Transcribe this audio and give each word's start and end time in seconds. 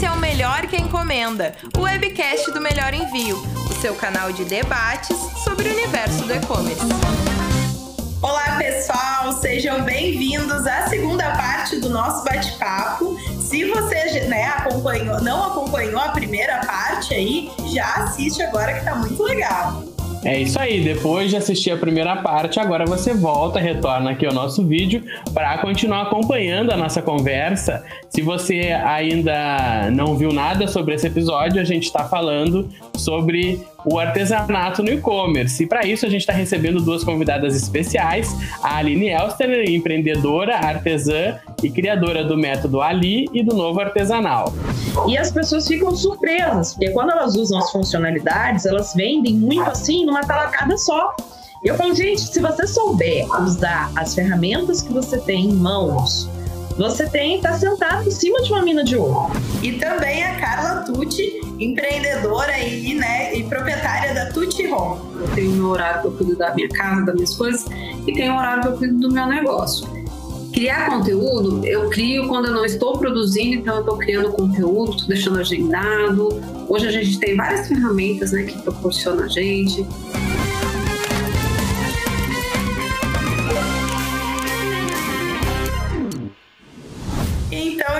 Esse 0.00 0.06
é 0.06 0.12
o 0.12 0.16
Melhor 0.16 0.62
que 0.62 0.78
Encomenda, 0.78 1.54
o 1.76 1.82
webcast 1.82 2.50
do 2.52 2.58
Melhor 2.58 2.94
Envio, 2.94 3.36
o 3.36 3.74
seu 3.82 3.94
canal 3.94 4.32
de 4.32 4.46
debates 4.46 5.14
sobre 5.44 5.68
o 5.68 5.72
universo 5.74 6.24
do 6.24 6.34
e-commerce. 6.34 6.80
Olá, 8.22 8.56
pessoal, 8.56 9.30
sejam 9.42 9.82
bem-vindos 9.82 10.66
à 10.66 10.86
segunda 10.88 11.30
parte 11.32 11.78
do 11.80 11.90
nosso 11.90 12.24
bate-papo. 12.24 13.14
Se 13.38 13.68
você 13.68 14.20
né, 14.20 14.46
acompanhou, 14.46 15.20
não 15.20 15.44
acompanhou 15.50 16.00
a 16.00 16.08
primeira 16.08 16.64
parte 16.64 17.12
aí, 17.12 17.52
já 17.70 17.86
assiste 17.96 18.42
agora 18.42 18.72
que 18.72 18.82
tá 18.82 18.94
muito 18.94 19.22
legal. 19.22 19.84
É 20.22 20.38
isso 20.38 20.60
aí, 20.60 20.84
depois 20.84 21.30
de 21.30 21.36
assistir 21.36 21.70
a 21.70 21.76
primeira 21.78 22.16
parte, 22.16 22.60
agora 22.60 22.84
você 22.84 23.14
volta, 23.14 23.58
retorna 23.58 24.10
aqui 24.10 24.26
ao 24.26 24.34
nosso 24.34 24.66
vídeo 24.66 25.02
para 25.32 25.56
continuar 25.58 26.02
acompanhando 26.02 26.70
a 26.72 26.76
nossa 26.76 27.00
conversa. 27.00 27.82
Se 28.10 28.20
você 28.20 28.72
ainda 28.84 29.90
não 29.90 30.16
viu 30.16 30.30
nada 30.30 30.68
sobre 30.68 30.94
esse 30.94 31.06
episódio, 31.06 31.58
a 31.58 31.64
gente 31.64 31.84
está 31.84 32.04
falando 32.04 32.68
sobre 32.94 33.62
o 33.84 33.98
artesanato 33.98 34.82
no 34.82 34.90
e-commerce. 34.90 35.62
E 35.62 35.66
para 35.66 35.86
isso 35.86 36.04
a 36.04 36.08
gente 36.10 36.20
está 36.20 36.34
recebendo 36.34 36.82
duas 36.82 37.02
convidadas 37.02 37.56
especiais, 37.56 38.30
a 38.62 38.76
Aline 38.76 39.08
Elster, 39.08 39.70
empreendedora, 39.70 40.56
artesã 40.56 41.38
e 41.62 41.70
criadora 41.70 42.24
do 42.24 42.36
método 42.36 42.80
Ali 42.80 43.28
e 43.32 43.42
do 43.42 43.54
Novo 43.54 43.80
Artesanal. 43.80 44.52
E 45.06 45.16
as 45.16 45.30
pessoas 45.30 45.66
ficam 45.66 45.94
surpresas, 45.94 46.74
porque 46.74 46.90
quando 46.90 47.12
elas 47.12 47.36
usam 47.36 47.58
as 47.58 47.70
funcionalidades, 47.70 48.66
elas 48.66 48.94
vendem 48.94 49.34
muito 49.34 49.70
assim 49.70 50.04
numa 50.04 50.22
talacada 50.22 50.76
só. 50.76 51.14
Eu 51.62 51.74
falo, 51.76 51.94
gente, 51.94 52.22
se 52.22 52.40
você 52.40 52.66
souber 52.66 53.26
usar 53.42 53.90
as 53.94 54.14
ferramentas 54.14 54.80
que 54.80 54.92
você 54.92 55.18
tem 55.18 55.46
em 55.46 55.52
mãos, 55.52 56.28
você 56.80 57.06
tem 57.06 57.36
estar 57.36 57.50
tá 57.50 57.58
sentado 57.58 58.08
em 58.08 58.10
cima 58.10 58.40
de 58.42 58.50
uma 58.50 58.62
mina 58.62 58.82
de 58.82 58.96
ouro. 58.96 59.30
E 59.62 59.72
também 59.72 60.24
a 60.24 60.36
Carla 60.40 60.82
Tucci, 60.82 61.40
empreendedora 61.58 62.58
e, 62.58 62.94
né, 62.94 63.34
e 63.34 63.44
proprietária 63.44 64.14
da 64.14 64.32
Tucci 64.32 64.66
Home. 64.66 64.98
Eu 65.20 65.28
tenho 65.34 65.50
meu 65.52 65.66
horário 65.66 66.00
que 66.00 66.06
eu 66.06 66.12
cuido 66.12 66.36
da 66.36 66.54
minha 66.54 66.68
casa, 66.70 67.04
das 67.04 67.14
minhas 67.14 67.36
coisas, 67.36 67.66
e 68.06 68.12
tenho 68.14 68.32
o 68.32 68.38
horário 68.38 68.62
que 68.62 68.68
eu 68.68 68.76
cuido 68.78 68.98
do 68.98 69.12
meu 69.12 69.26
negócio. 69.26 69.86
Criar 70.60 70.90
conteúdo, 70.90 71.66
eu 71.66 71.88
crio 71.88 72.28
quando 72.28 72.48
eu 72.48 72.52
não 72.52 72.66
estou 72.66 72.98
produzindo, 72.98 73.54
então 73.54 73.76
eu 73.76 73.80
estou 73.80 73.96
criando 73.96 74.30
conteúdo, 74.30 74.90
estou 74.90 75.08
deixando 75.08 75.40
agendado. 75.40 76.38
Hoje 76.68 76.86
a 76.86 76.90
gente 76.90 77.18
tem 77.18 77.34
várias 77.34 77.66
ferramentas 77.66 78.32
né, 78.32 78.42
que 78.42 78.60
proporcionam 78.60 79.24
a 79.24 79.28
gente. 79.28 79.86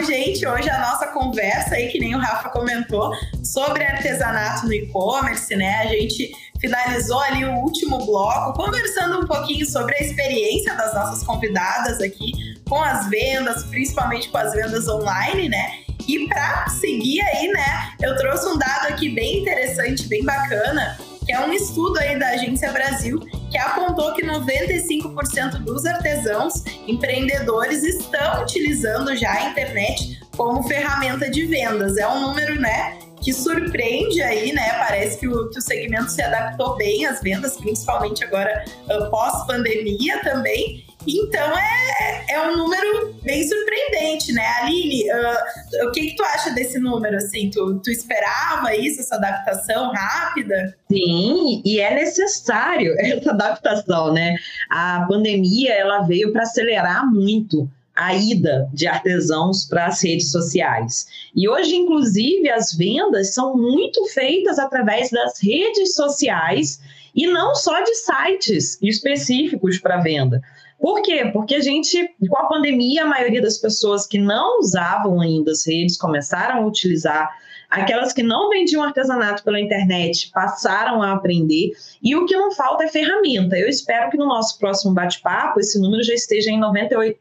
gente, 0.02 0.46
hoje 0.46 0.68
a 0.70 0.78
nossa 0.78 1.06
conversa 1.08 1.74
aí, 1.74 1.88
que 1.88 1.98
nem 1.98 2.14
o 2.14 2.18
Rafa 2.18 2.48
comentou, 2.48 3.12
sobre 3.44 3.84
artesanato 3.84 4.66
no 4.66 4.72
e-commerce, 4.72 5.54
né? 5.54 5.82
A 5.82 5.86
gente 5.86 6.32
finalizou 6.60 7.18
ali 7.20 7.44
o 7.44 7.54
último 7.56 8.04
bloco, 8.04 8.52
conversando 8.52 9.20
um 9.20 9.26
pouquinho 9.26 9.66
sobre 9.66 9.94
a 9.96 10.00
experiência 10.00 10.74
das 10.74 10.94
nossas 10.94 11.22
convidadas 11.22 12.00
aqui 12.00 12.32
com 12.68 12.82
as 12.82 13.08
vendas, 13.08 13.64
principalmente 13.64 14.28
com 14.28 14.38
as 14.38 14.52
vendas 14.52 14.86
online, 14.88 15.48
né? 15.48 15.72
E 16.06 16.26
para 16.28 16.68
seguir 16.68 17.20
aí, 17.22 17.48
né, 17.48 17.92
eu 18.00 18.16
trouxe 18.16 18.46
um 18.48 18.58
dado 18.58 18.88
aqui 18.88 19.10
bem 19.10 19.42
interessante, 19.42 20.08
bem 20.08 20.24
bacana, 20.24 20.98
que 21.24 21.32
é 21.32 21.40
um 21.40 21.52
estudo 21.52 21.98
aí 21.98 22.18
da 22.18 22.28
Agência 22.30 22.72
Brasil 22.72 23.20
que 23.50 23.58
apontou 23.58 24.14
que 24.14 24.22
95% 24.22 25.58
dos 25.58 25.84
artesãos 25.84 26.64
empreendedores 26.86 27.82
estão 27.82 28.42
utilizando 28.42 29.14
já 29.16 29.32
a 29.32 29.50
internet 29.50 30.20
como 30.36 30.62
ferramenta 30.62 31.30
de 31.30 31.44
vendas. 31.46 31.96
É 31.96 32.08
um 32.08 32.20
número, 32.20 32.60
né, 32.60 32.98
que 33.22 33.32
surpreende 33.32 34.22
aí, 34.22 34.52
né? 34.52 34.72
Parece 34.78 35.18
que 35.18 35.28
o, 35.28 35.48
que 35.50 35.58
o 35.58 35.62
segmento 35.62 36.10
se 36.10 36.22
adaptou 36.22 36.76
bem 36.76 37.06
às 37.06 37.20
vendas, 37.20 37.56
principalmente 37.56 38.24
agora 38.24 38.64
uh, 38.88 39.10
pós-pandemia 39.10 40.22
também. 40.22 40.84
Então 41.06 41.58
é, 41.58 42.24
é 42.28 42.50
um 42.50 42.56
número 42.56 43.14
bem 43.22 43.46
surpreendente, 43.46 44.32
né? 44.32 44.46
Aline, 44.60 45.04
uh, 45.10 45.88
o 45.88 45.92
que, 45.92 46.08
que 46.08 46.16
tu 46.16 46.22
acha 46.22 46.50
desse 46.50 46.78
número? 46.78 47.16
Assim, 47.16 47.50
tu, 47.50 47.80
tu 47.80 47.90
esperava 47.90 48.74
isso, 48.74 49.00
essa 49.00 49.16
adaptação 49.16 49.92
rápida? 49.92 50.76
Sim, 50.90 51.62
e 51.64 51.80
é 51.80 51.94
necessário 51.94 52.94
essa 53.00 53.30
adaptação, 53.30 54.12
né? 54.12 54.34
A 54.70 55.06
pandemia 55.08 55.72
ela 55.74 56.02
veio 56.02 56.32
para 56.32 56.42
acelerar 56.42 57.06
muito 57.10 57.68
a 58.00 58.14
ida 58.14 58.66
de 58.72 58.86
artesãos 58.86 59.66
para 59.66 59.86
as 59.86 60.02
redes 60.02 60.30
sociais. 60.30 61.06
E 61.36 61.46
hoje, 61.46 61.76
inclusive, 61.76 62.48
as 62.48 62.72
vendas 62.72 63.34
são 63.34 63.54
muito 63.54 64.06
feitas 64.06 64.58
através 64.58 65.10
das 65.10 65.38
redes 65.42 65.94
sociais 65.94 66.80
e 67.14 67.26
não 67.26 67.54
só 67.54 67.78
de 67.82 67.94
sites 67.96 68.78
específicos 68.80 69.78
para 69.78 70.00
venda. 70.00 70.40
Por 70.80 71.02
quê? 71.02 71.28
Porque 71.30 71.56
a 71.56 71.60
gente, 71.60 72.08
com 72.26 72.38
a 72.38 72.48
pandemia, 72.48 73.02
a 73.02 73.06
maioria 73.06 73.42
das 73.42 73.58
pessoas 73.58 74.06
que 74.06 74.18
não 74.18 74.60
usavam 74.60 75.20
ainda 75.20 75.52
as 75.52 75.66
redes 75.66 75.98
começaram 75.98 76.62
a 76.62 76.66
utilizar. 76.66 77.30
Aquelas 77.70 78.12
que 78.12 78.22
não 78.22 78.50
vendiam 78.50 78.82
artesanato 78.82 79.44
pela 79.44 79.60
internet 79.60 80.30
passaram 80.32 81.02
a 81.02 81.12
aprender. 81.12 81.70
E 82.02 82.16
o 82.16 82.26
que 82.26 82.36
não 82.36 82.50
falta 82.50 82.84
é 82.84 82.88
ferramenta. 82.88 83.56
Eu 83.56 83.68
espero 83.68 84.10
que 84.10 84.16
no 84.16 84.26
nosso 84.26 84.58
próximo 84.58 84.92
bate-papo 84.92 85.60
esse 85.60 85.80
número 85.80 86.02
já 86.02 86.14
esteja 86.14 86.50
em 86.50 86.60
98% 86.60 87.14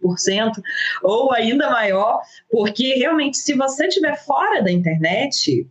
ou 1.04 1.32
ainda 1.32 1.70
maior, 1.70 2.22
porque 2.50 2.96
realmente, 2.96 3.38
se 3.38 3.54
você 3.54 3.88
estiver 3.88 4.18
fora 4.26 4.62
da 4.62 4.72
internet, 4.72 5.68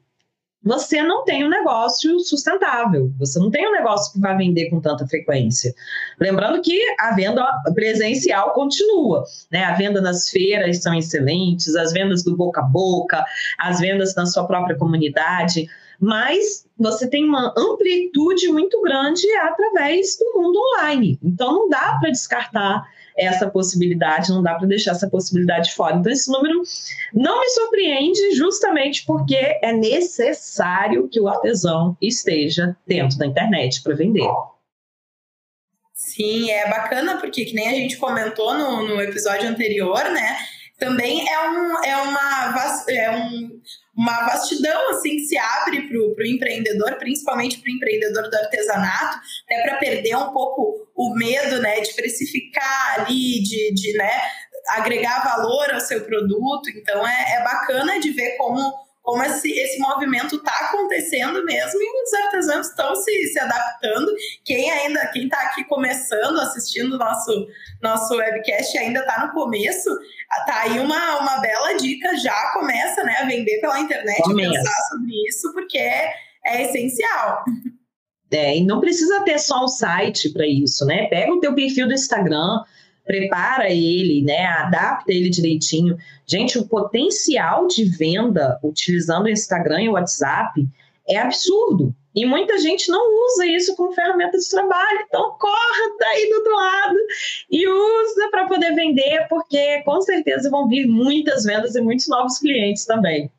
você 0.63 1.03
não 1.03 1.25
tem 1.25 1.45
um 1.45 1.49
negócio 1.49 2.19
sustentável, 2.21 3.13
você 3.19 3.39
não 3.39 3.51
tem 3.51 3.69
um 3.69 3.73
negócio 3.73 4.13
que 4.13 4.21
vai 4.21 4.37
vender 4.37 4.69
com 4.71 4.81
tanta 4.81 5.07
frequência. 5.07 5.73
Lembrando 6.21 6.61
que 6.61 6.79
a 6.99 7.15
venda 7.15 7.47
presencial 7.75 8.53
continua, 8.53 9.25
né? 9.51 9.65
A 9.65 9.75
venda 9.75 10.01
nas 10.01 10.29
feiras 10.29 10.83
são 10.83 10.95
excelentes, 10.95 11.77
as 11.77 11.93
vendas 11.93 12.25
do 12.25 12.37
boca 12.37 12.61
a 12.61 12.65
boca, 12.65 13.25
as 13.59 13.79
vendas 13.79 14.15
na 14.15 14.27
sua 14.27 14.47
própria 14.47 14.77
comunidade, 14.77 15.69
mas 16.01 16.67
você 16.79 17.09
tem 17.09 17.25
uma 17.25 17.53
amplitude 17.57 18.49
muito 18.49 18.81
grande 18.83 19.27
através 19.37 20.17
do 20.17 20.41
mundo 20.41 20.59
online. 20.59 21.19
Então 21.23 21.53
não 21.53 21.69
dá 21.69 21.99
para 22.01 22.11
descartar 22.11 22.85
essa 23.19 23.51
possibilidade, 23.51 24.31
não 24.31 24.43
dá 24.43 24.55
para 24.55 24.67
deixar 24.67 24.93
essa 24.93 25.09
possibilidade 25.09 25.75
fora. 25.75 25.97
Então, 25.97 26.13
esse 26.13 26.31
número 26.31 26.63
não 27.13 27.41
me 27.41 27.49
surpreende, 27.51 28.35
justamente 28.35 29.05
porque 29.05 29.37
é 29.37 29.73
necessário 29.73 31.09
que 31.09 31.21
o 31.21 31.29
artesão 31.29 31.97
esteja 32.01 32.77
dentro 32.87 33.19
da 33.19 33.27
internet 33.27 33.83
para 33.83 33.95
vender. 33.95 34.29
Sim, 35.93 36.51
é 36.51 36.69
bacana, 36.71 37.19
porque 37.19 37.45
que 37.45 37.55
nem 37.55 37.69
a 37.69 37.73
gente 37.73 37.97
comentou 37.97 38.55
no, 38.55 38.87
no 38.87 39.01
episódio 39.03 39.49
anterior, 39.49 40.05
né? 40.11 40.39
Também 40.79 41.29
é, 41.29 41.51
um, 41.51 41.85
é, 41.85 41.97
uma, 41.97 42.55
é 42.89 43.11
um, 43.11 43.61
uma 43.97 44.27
vastidão 44.27 44.91
assim 44.91 45.17
que 45.17 45.27
se 45.27 45.37
abre 45.37 45.89
para 45.89 45.99
o 45.99 46.27
empreendedor, 46.27 46.95
principalmente 46.99 47.59
para 47.59 47.73
o 47.73 47.75
empreendedor 47.75 48.31
do 48.31 48.37
artesanato, 48.37 49.19
até 49.45 49.63
para 49.63 49.77
perder 49.79 50.17
um 50.17 50.33
pouco 50.33 50.88
o 50.99 51.15
medo 51.15 51.61
né, 51.63 51.81
de 51.81 51.95
precificar 51.95 52.97
ali, 53.01 53.41
de, 53.41 53.73
de 53.73 53.93
né, 53.97 54.21
agregar 54.71 55.23
valor 55.23 55.73
ao 55.73 55.81
seu 55.81 56.05
produto. 56.05 56.69
Então 56.71 57.07
é, 57.07 57.37
é 57.37 57.45
bacana 57.45 58.01
de 58.01 58.11
ver 58.11 58.37
como 58.37 58.89
como 59.01 59.23
esse, 59.23 59.51
esse 59.51 59.79
movimento 59.79 60.37
está 60.37 60.53
acontecendo 60.67 61.43
mesmo 61.43 61.81
e 61.81 62.03
os 62.03 62.13
artesãos 62.13 62.69
estão 62.69 62.95
se, 62.95 63.29
se 63.29 63.39
adaptando. 63.41 64.15
Quem 64.45 64.71
ainda, 64.71 65.07
quem 65.07 65.25
está 65.25 65.41
aqui 65.45 65.65
começando, 65.65 66.39
assistindo 66.39 66.93
o 66.93 66.99
nosso, 66.99 67.47
nosso 67.81 68.15
webcast 68.17 68.77
ainda 68.77 69.01
está 69.01 69.27
no 69.27 69.33
começo, 69.33 69.89
tá 70.45 70.61
aí 70.61 70.79
uma, 70.79 71.21
uma 71.21 71.39
bela 71.39 71.73
dica, 71.79 72.19
já 72.19 72.53
começa 72.53 73.03
né, 73.03 73.17
a 73.23 73.25
vender 73.25 73.59
pela 73.63 73.81
internet, 73.81 74.21
começa. 74.25 74.51
pensar 74.51 74.83
sobre 74.91 75.27
isso, 75.27 75.55
porque 75.55 75.79
é, 75.79 76.13
é 76.45 76.63
essencial. 76.65 77.45
É, 78.31 78.59
e 78.59 78.65
não 78.65 78.81
precisa 78.81 79.25
ter 79.25 79.39
só 79.39 79.65
um 79.65 79.69
site 79.69 80.31
para 80.31 80.47
isso, 80.47 80.85
né? 80.85 81.07
Pega 81.07 81.33
o 81.33 81.41
teu 81.41 81.55
perfil 81.55 81.87
do 81.87 81.95
Instagram, 81.95 82.63
prepara 83.09 83.71
ele, 83.71 84.23
né, 84.23 84.45
adapta 84.45 85.11
ele 85.11 85.31
direitinho. 85.31 85.97
Gente, 86.27 86.59
o 86.59 86.69
potencial 86.69 87.67
de 87.67 87.85
venda 87.85 88.61
utilizando 88.63 89.25
o 89.25 89.31
Instagram 89.31 89.83
e 89.83 89.89
o 89.89 89.93
WhatsApp 89.93 90.69
é 91.09 91.17
absurdo. 91.17 91.95
E 92.15 92.27
muita 92.27 92.59
gente 92.59 92.91
não 92.91 93.01
usa 93.27 93.47
isso 93.47 93.75
como 93.77 93.93
ferramenta 93.93 94.37
de 94.37 94.51
trabalho. 94.51 95.05
Então, 95.07 95.37
corra 95.39 95.97
daí 95.99 96.29
do 96.29 96.37
outro 96.37 96.55
lado 96.55 96.97
e 97.51 97.67
usa 97.67 98.29
para 98.31 98.47
poder 98.47 98.75
vender, 98.75 99.27
porque 99.29 99.83
com 99.85 100.01
certeza 100.03 100.51
vão 100.51 100.69
vir 100.69 100.87
muitas 100.87 101.45
vendas 101.45 101.75
e 101.77 101.81
muitos 101.81 102.09
novos 102.09 102.39
clientes 102.39 102.85
também. 102.85 103.31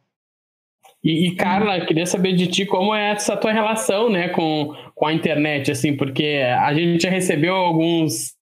E, 1.03 1.27
e, 1.27 1.35
Carla, 1.35 1.85
queria 1.85 2.05
saber 2.05 2.33
de 2.33 2.47
ti 2.47 2.65
como 2.65 2.93
é 2.93 3.11
essa 3.11 3.37
tua 3.37 3.53
relação, 3.53 4.09
né, 4.09 4.29
com, 4.29 4.73
com 4.93 5.05
a 5.07 5.13
internet, 5.13 5.71
assim, 5.71 5.95
porque 5.95 6.41
a 6.59 6.73
gente 6.73 7.03
já 7.03 7.09
recebeu 7.09 7.55
alguns 7.55 8.33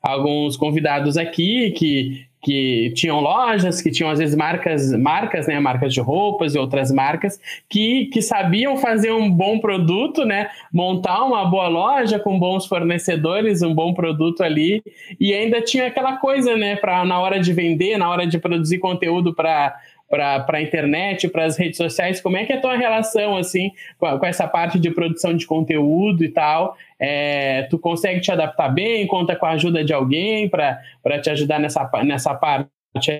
alguns 0.00 0.56
convidados 0.56 1.16
aqui 1.16 1.72
que 1.72 2.28
que 2.40 2.92
tinham 2.94 3.20
lojas, 3.20 3.82
que 3.82 3.90
tinham 3.90 4.10
às 4.10 4.18
vezes 4.18 4.36
marcas, 4.36 4.92
marcas, 4.92 5.46
né, 5.48 5.58
marcas 5.58 5.92
de 5.92 6.00
roupas 6.00 6.54
e 6.54 6.58
outras 6.58 6.92
marcas 6.92 7.38
que, 7.68 8.06
que 8.06 8.22
sabiam 8.22 8.76
fazer 8.76 9.12
um 9.12 9.30
bom 9.30 9.58
produto, 9.58 10.24
né, 10.24 10.48
montar 10.72 11.24
uma 11.24 11.44
boa 11.44 11.68
loja 11.68 12.18
com 12.18 12.38
bons 12.38 12.66
fornecedores, 12.66 13.62
um 13.62 13.74
bom 13.74 13.92
produto 13.92 14.42
ali 14.42 14.82
e 15.18 15.34
ainda 15.34 15.60
tinha 15.60 15.88
aquela 15.88 16.16
coisa, 16.18 16.56
né, 16.56 16.76
para 16.76 17.04
na 17.04 17.18
hora 17.18 17.40
de 17.40 17.52
vender, 17.52 17.98
na 17.98 18.08
hora 18.08 18.26
de 18.26 18.38
produzir 18.38 18.78
conteúdo 18.78 19.34
para 19.34 19.74
para 20.08 20.46
a 20.48 20.62
internet, 20.62 21.28
para 21.28 21.44
as 21.44 21.58
redes 21.58 21.76
sociais, 21.76 22.20
como 22.20 22.36
é 22.36 22.44
que 22.44 22.52
é 22.52 22.56
a 22.56 22.60
tua 22.60 22.76
relação 22.76 23.36
assim 23.36 23.70
com, 23.98 24.18
com 24.18 24.26
essa 24.26 24.48
parte 24.48 24.78
de 24.78 24.90
produção 24.90 25.36
de 25.36 25.46
conteúdo 25.46 26.24
e 26.24 26.30
tal? 26.30 26.76
É, 26.98 27.64
tu 27.64 27.78
consegue 27.78 28.20
te 28.20 28.32
adaptar 28.32 28.68
bem? 28.70 29.06
Conta 29.06 29.36
com 29.36 29.46
a 29.46 29.50
ajuda 29.50 29.84
de 29.84 29.92
alguém 29.92 30.48
para 30.48 31.20
te 31.20 31.30
ajudar 31.30 31.58
nessa, 31.58 31.88
nessa 32.04 32.34
parte 32.34 32.70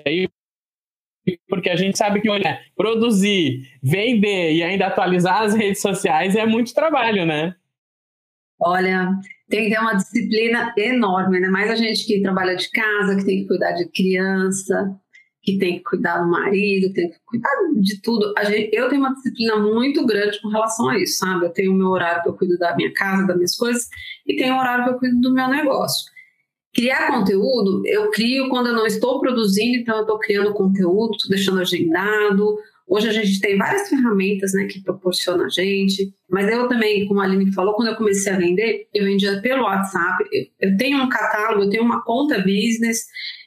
aí? 0.06 0.28
Porque 1.46 1.68
a 1.68 1.76
gente 1.76 1.98
sabe 1.98 2.22
que 2.22 2.30
olha, 2.30 2.58
produzir, 2.74 3.62
vender 3.82 4.54
e 4.54 4.62
ainda 4.62 4.86
atualizar 4.86 5.42
as 5.42 5.54
redes 5.54 5.82
sociais 5.82 6.34
é 6.34 6.46
muito 6.46 6.72
trabalho, 6.72 7.26
né? 7.26 7.54
Olha, 8.60 9.10
tem 9.48 9.64
que 9.64 9.70
ter 9.70 9.80
uma 9.80 9.94
disciplina 9.94 10.74
enorme, 10.76 11.38
né? 11.38 11.48
Mais 11.48 11.70
a 11.70 11.76
gente 11.76 12.06
que 12.06 12.22
trabalha 12.22 12.56
de 12.56 12.68
casa, 12.70 13.16
que 13.16 13.26
tem 13.26 13.42
que 13.42 13.46
cuidar 13.46 13.72
de 13.72 13.88
criança, 13.90 14.98
que 15.52 15.58
tem 15.58 15.78
que 15.78 15.84
cuidar 15.84 16.18
do 16.22 16.30
marido, 16.30 16.92
tem 16.92 17.10
que 17.10 17.16
cuidar 17.24 17.50
de 17.80 18.02
tudo. 18.02 18.34
Gente, 18.46 18.70
eu 18.72 18.88
tenho 18.88 19.00
uma 19.00 19.14
disciplina 19.14 19.56
muito 19.56 20.04
grande 20.04 20.40
com 20.42 20.48
relação 20.48 20.88
a 20.90 20.98
isso, 20.98 21.18
sabe? 21.18 21.46
Eu 21.46 21.50
tenho 21.50 21.72
o 21.72 21.74
meu 21.74 21.88
horário 21.88 22.22
que 22.22 22.28
eu 22.28 22.34
cuido 22.34 22.58
da 22.58 22.76
minha 22.76 22.92
casa, 22.92 23.26
das 23.26 23.36
minhas 23.36 23.56
coisas, 23.56 23.88
e 24.26 24.36
tenho 24.36 24.54
o 24.54 24.58
horário 24.58 24.84
que 24.84 24.90
eu 24.90 24.98
cuido 24.98 25.20
do 25.20 25.32
meu 25.32 25.48
negócio. 25.48 26.10
Criar 26.74 27.08
conteúdo, 27.08 27.82
eu 27.86 28.10
crio 28.10 28.50
quando 28.50 28.68
eu 28.68 28.74
não 28.74 28.86
estou 28.86 29.20
produzindo, 29.20 29.78
então 29.78 29.96
eu 29.96 30.02
estou 30.02 30.18
criando 30.18 30.52
conteúdo, 30.52 31.16
estou 31.16 31.30
deixando 31.30 31.60
agendado. 31.60 32.58
Hoje 32.88 33.06
a 33.08 33.12
gente 33.12 33.38
tem 33.38 33.58
várias 33.58 33.88
ferramentas 33.88 34.54
né, 34.54 34.64
que 34.64 34.82
proporcionam 34.82 35.44
a 35.44 35.48
gente, 35.50 36.10
mas 36.28 36.48
eu 36.48 36.66
também, 36.68 37.06
como 37.06 37.20
a 37.20 37.24
Aline 37.24 37.52
falou, 37.52 37.74
quando 37.74 37.88
eu 37.88 37.96
comecei 37.96 38.32
a 38.32 38.38
vender, 38.38 38.88
eu 38.94 39.04
vendia 39.04 39.42
pelo 39.42 39.64
WhatsApp. 39.64 40.24
Eu 40.58 40.74
tenho 40.78 41.02
um 41.02 41.08
catálogo, 41.08 41.64
eu 41.64 41.70
tenho 41.70 41.84
uma 41.84 42.02
conta 42.02 42.38
business, 42.38 43.04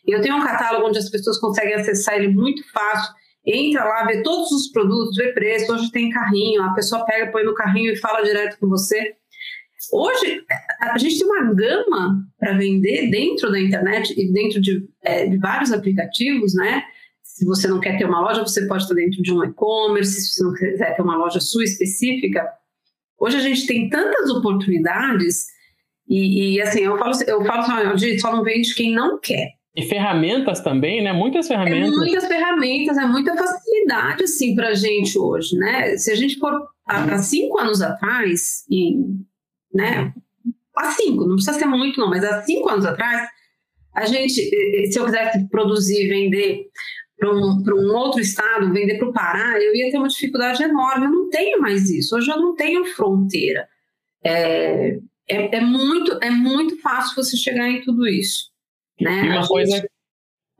eu 0.07 0.21
tenho 0.21 0.35
um 0.35 0.43
catálogo 0.43 0.87
onde 0.87 0.99
as 0.99 1.09
pessoas 1.09 1.39
conseguem 1.39 1.73
acessar 1.73 2.15
ele 2.15 2.27
muito 2.27 2.63
fácil. 2.71 3.11
Entra 3.43 3.83
lá, 3.83 4.05
vê 4.05 4.21
todos 4.21 4.51
os 4.51 4.71
produtos, 4.71 5.15
vê 5.15 5.33
preço. 5.33 5.73
Hoje 5.73 5.91
tem 5.91 6.11
carrinho, 6.11 6.61
a 6.61 6.73
pessoa 6.75 7.03
pega, 7.05 7.31
põe 7.31 7.43
no 7.43 7.55
carrinho 7.55 7.91
e 7.91 7.97
fala 7.97 8.21
direto 8.21 8.59
com 8.59 8.69
você. 8.69 9.15
Hoje, 9.91 10.43
a 10.79 10.97
gente 10.97 11.17
tem 11.17 11.27
uma 11.27 11.53
gama 11.53 12.23
para 12.39 12.55
vender 12.55 13.09
dentro 13.09 13.51
da 13.51 13.59
internet 13.59 14.13
e 14.15 14.31
dentro 14.31 14.61
de, 14.61 14.87
é, 15.03 15.25
de, 15.25 15.37
vários 15.37 15.71
aplicativos, 15.71 16.53
né? 16.53 16.83
Se 17.41 17.45
você 17.45 17.67
não 17.67 17.79
quer 17.79 17.97
ter 17.97 18.05
uma 18.05 18.21
loja, 18.21 18.43
você 18.43 18.67
pode 18.67 18.83
estar 18.83 18.93
dentro 18.93 19.19
de 19.19 19.33
um 19.33 19.43
e-commerce. 19.43 20.11
Se 20.11 20.35
você 20.35 20.43
não 20.43 20.53
quiser 20.53 20.95
ter 20.95 21.01
uma 21.01 21.17
loja 21.17 21.39
sua 21.39 21.63
específica, 21.63 22.47
hoje 23.19 23.37
a 23.37 23.39
gente 23.39 23.65
tem 23.65 23.89
tantas 23.89 24.29
oportunidades 24.29 25.47
e, 26.07 26.53
e 26.53 26.61
assim, 26.61 26.81
eu 26.81 26.95
falo, 26.99 27.13
eu 27.25 27.43
falo 27.43 27.61
assim, 27.61 28.19
só 28.19 28.31
não 28.31 28.43
vende 28.43 28.75
quem 28.75 28.93
não 28.93 29.19
quer. 29.19 29.53
E 29.75 29.81
ferramentas 29.81 30.59
também, 30.59 31.03
né? 31.03 31.13
Muitas 31.13 31.47
ferramentas. 31.47 31.91
É 31.91 31.97
muitas 31.97 32.27
ferramentas, 32.27 32.97
é 32.99 33.07
muita 33.07 33.35
facilidade, 33.35 34.23
assim, 34.23 34.53
para 34.53 34.67
a 34.67 34.75
gente 34.75 35.17
hoje, 35.17 35.57
né? 35.57 35.97
Se 35.97 36.11
a 36.11 36.15
gente 36.15 36.37
for 36.37 36.53
há 36.85 37.17
cinco 37.17 37.59
anos 37.59 37.81
atrás, 37.81 38.65
e, 38.69 38.97
né? 39.73 40.13
Há 40.77 40.91
cinco, 40.91 41.25
não 41.25 41.37
precisa 41.37 41.57
ser 41.57 41.65
muito, 41.65 41.99
não, 41.99 42.07
mas 42.07 42.23
há 42.23 42.43
cinco 42.43 42.69
anos 42.69 42.85
atrás, 42.85 43.27
a 43.95 44.05
gente, 44.05 44.31
se 44.91 44.99
eu 44.99 45.05
quisesse 45.05 45.49
produzir, 45.49 46.07
vender 46.07 46.67
para 47.21 47.31
um, 47.31 47.63
um 47.63 47.95
outro 47.95 48.19
estado, 48.19 48.73
vender 48.73 48.97
para 48.97 49.07
o 49.07 49.13
Pará, 49.13 49.61
eu 49.61 49.75
ia 49.75 49.91
ter 49.91 49.97
uma 49.99 50.07
dificuldade 50.07 50.63
enorme. 50.63 51.05
Eu 51.05 51.11
não 51.11 51.29
tenho 51.29 51.61
mais 51.61 51.87
isso. 51.87 52.17
Hoje 52.17 52.31
eu 52.31 52.37
não 52.37 52.55
tenho 52.55 52.83
fronteira. 52.83 53.67
É, 54.23 54.97
é, 55.29 55.57
é 55.57 55.61
muito, 55.61 56.17
é 56.19 56.31
muito 56.31 56.81
fácil 56.81 57.15
você 57.15 57.37
chegar 57.37 57.69
em 57.69 57.81
tudo 57.81 58.07
isso. 58.07 58.49
Né? 58.99 59.25
E 59.25 59.29
uma 59.29 59.41
a 59.41 59.47
coisa. 59.47 59.75
Gente... 59.77 59.89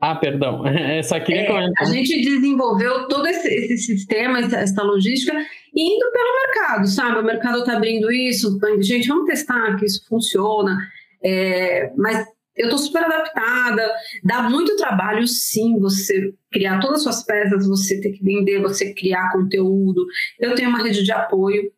Ah, 0.00 0.14
perdão. 0.14 0.62
Só 1.02 1.18
queria 1.18 1.42
é, 1.42 1.46
comentar. 1.46 1.84
A 1.84 1.90
gente 1.90 2.22
desenvolveu 2.22 3.08
todo 3.08 3.26
esse, 3.26 3.48
esse 3.48 3.96
sistema, 3.96 4.38
essa 4.38 4.82
logística, 4.84 5.32
indo 5.74 6.12
pelo 6.12 6.46
mercado, 6.46 6.86
sabe? 6.86 7.18
O 7.18 7.24
mercado 7.24 7.58
está 7.58 7.76
abrindo 7.76 8.10
isso. 8.12 8.56
Gente, 8.80 9.08
vamos 9.08 9.26
testar 9.26 9.76
que 9.76 9.84
isso 9.84 10.06
funciona. 10.06 10.78
É, 11.24 11.92
mas 11.96 12.24
eu 12.56 12.64
estou 12.64 12.78
super 12.78 13.04
adaptada. 13.04 13.90
Dá 14.22 14.42
muito 14.42 14.76
trabalho, 14.76 15.26
sim, 15.26 15.78
você 15.78 16.32
criar 16.50 16.80
todas 16.80 16.98
as 16.98 17.02
suas 17.02 17.24
peças, 17.24 17.66
você 17.66 18.00
ter 18.00 18.12
que 18.12 18.22
vender, 18.22 18.60
você 18.60 18.92
criar 18.92 19.32
conteúdo. 19.32 20.06
Eu 20.38 20.54
tenho 20.54 20.68
uma 20.68 20.82
rede 20.82 21.02
de 21.02 21.12
apoio 21.12 21.70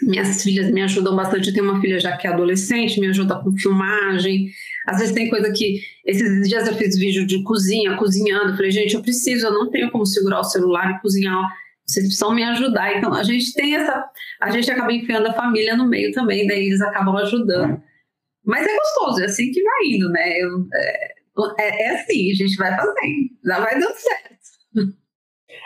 minhas 0.00 0.42
filhas 0.42 0.70
me 0.70 0.82
ajudam 0.82 1.14
bastante. 1.14 1.48
Eu 1.48 1.54
tenho 1.54 1.70
uma 1.70 1.80
filha 1.80 1.98
já 1.98 2.16
que 2.16 2.26
é 2.26 2.30
adolescente, 2.30 2.98
me 2.98 3.08
ajuda 3.08 3.38
com 3.40 3.56
filmagem. 3.56 4.48
Às 4.86 4.98
vezes 4.98 5.14
tem 5.14 5.28
coisa 5.28 5.52
que. 5.52 5.80
Esses 6.04 6.48
dias 6.48 6.66
eu 6.66 6.74
fiz 6.74 6.98
vídeo 6.98 7.26
de 7.26 7.42
cozinha, 7.44 7.96
cozinhando. 7.96 8.56
falei, 8.56 8.70
gente, 8.70 8.94
eu 8.94 9.02
preciso, 9.02 9.46
eu 9.46 9.52
não 9.52 9.70
tenho 9.70 9.90
como 9.90 10.06
segurar 10.06 10.40
o 10.40 10.44
celular 10.44 10.90
e 10.90 11.00
cozinhar. 11.00 11.46
Vocês 11.86 12.06
precisam 12.06 12.34
me 12.34 12.42
ajudar. 12.42 12.96
Então 12.96 13.12
a 13.12 13.22
gente 13.22 13.52
tem 13.54 13.76
essa. 13.76 14.04
A 14.40 14.50
gente 14.50 14.70
acaba 14.70 14.92
enfiando 14.92 15.28
a 15.28 15.34
família 15.34 15.76
no 15.76 15.88
meio 15.88 16.12
também, 16.12 16.46
daí 16.46 16.66
eles 16.66 16.80
acabam 16.80 17.16
ajudando. 17.16 17.80
Mas 18.44 18.66
é 18.66 18.76
gostoso, 18.76 19.22
é 19.22 19.26
assim 19.26 19.50
que 19.50 19.62
vai 19.62 19.86
indo, 19.86 20.08
né? 20.10 20.38
Eu, 20.38 20.66
é, 20.74 21.12
é, 21.58 21.82
é 21.82 21.90
assim, 21.90 22.30
a 22.30 22.34
gente 22.34 22.56
vai 22.56 22.76
fazendo, 22.76 22.94
já 23.44 23.60
vai 23.60 23.78
dando 23.78 23.94
certo. 23.94 24.32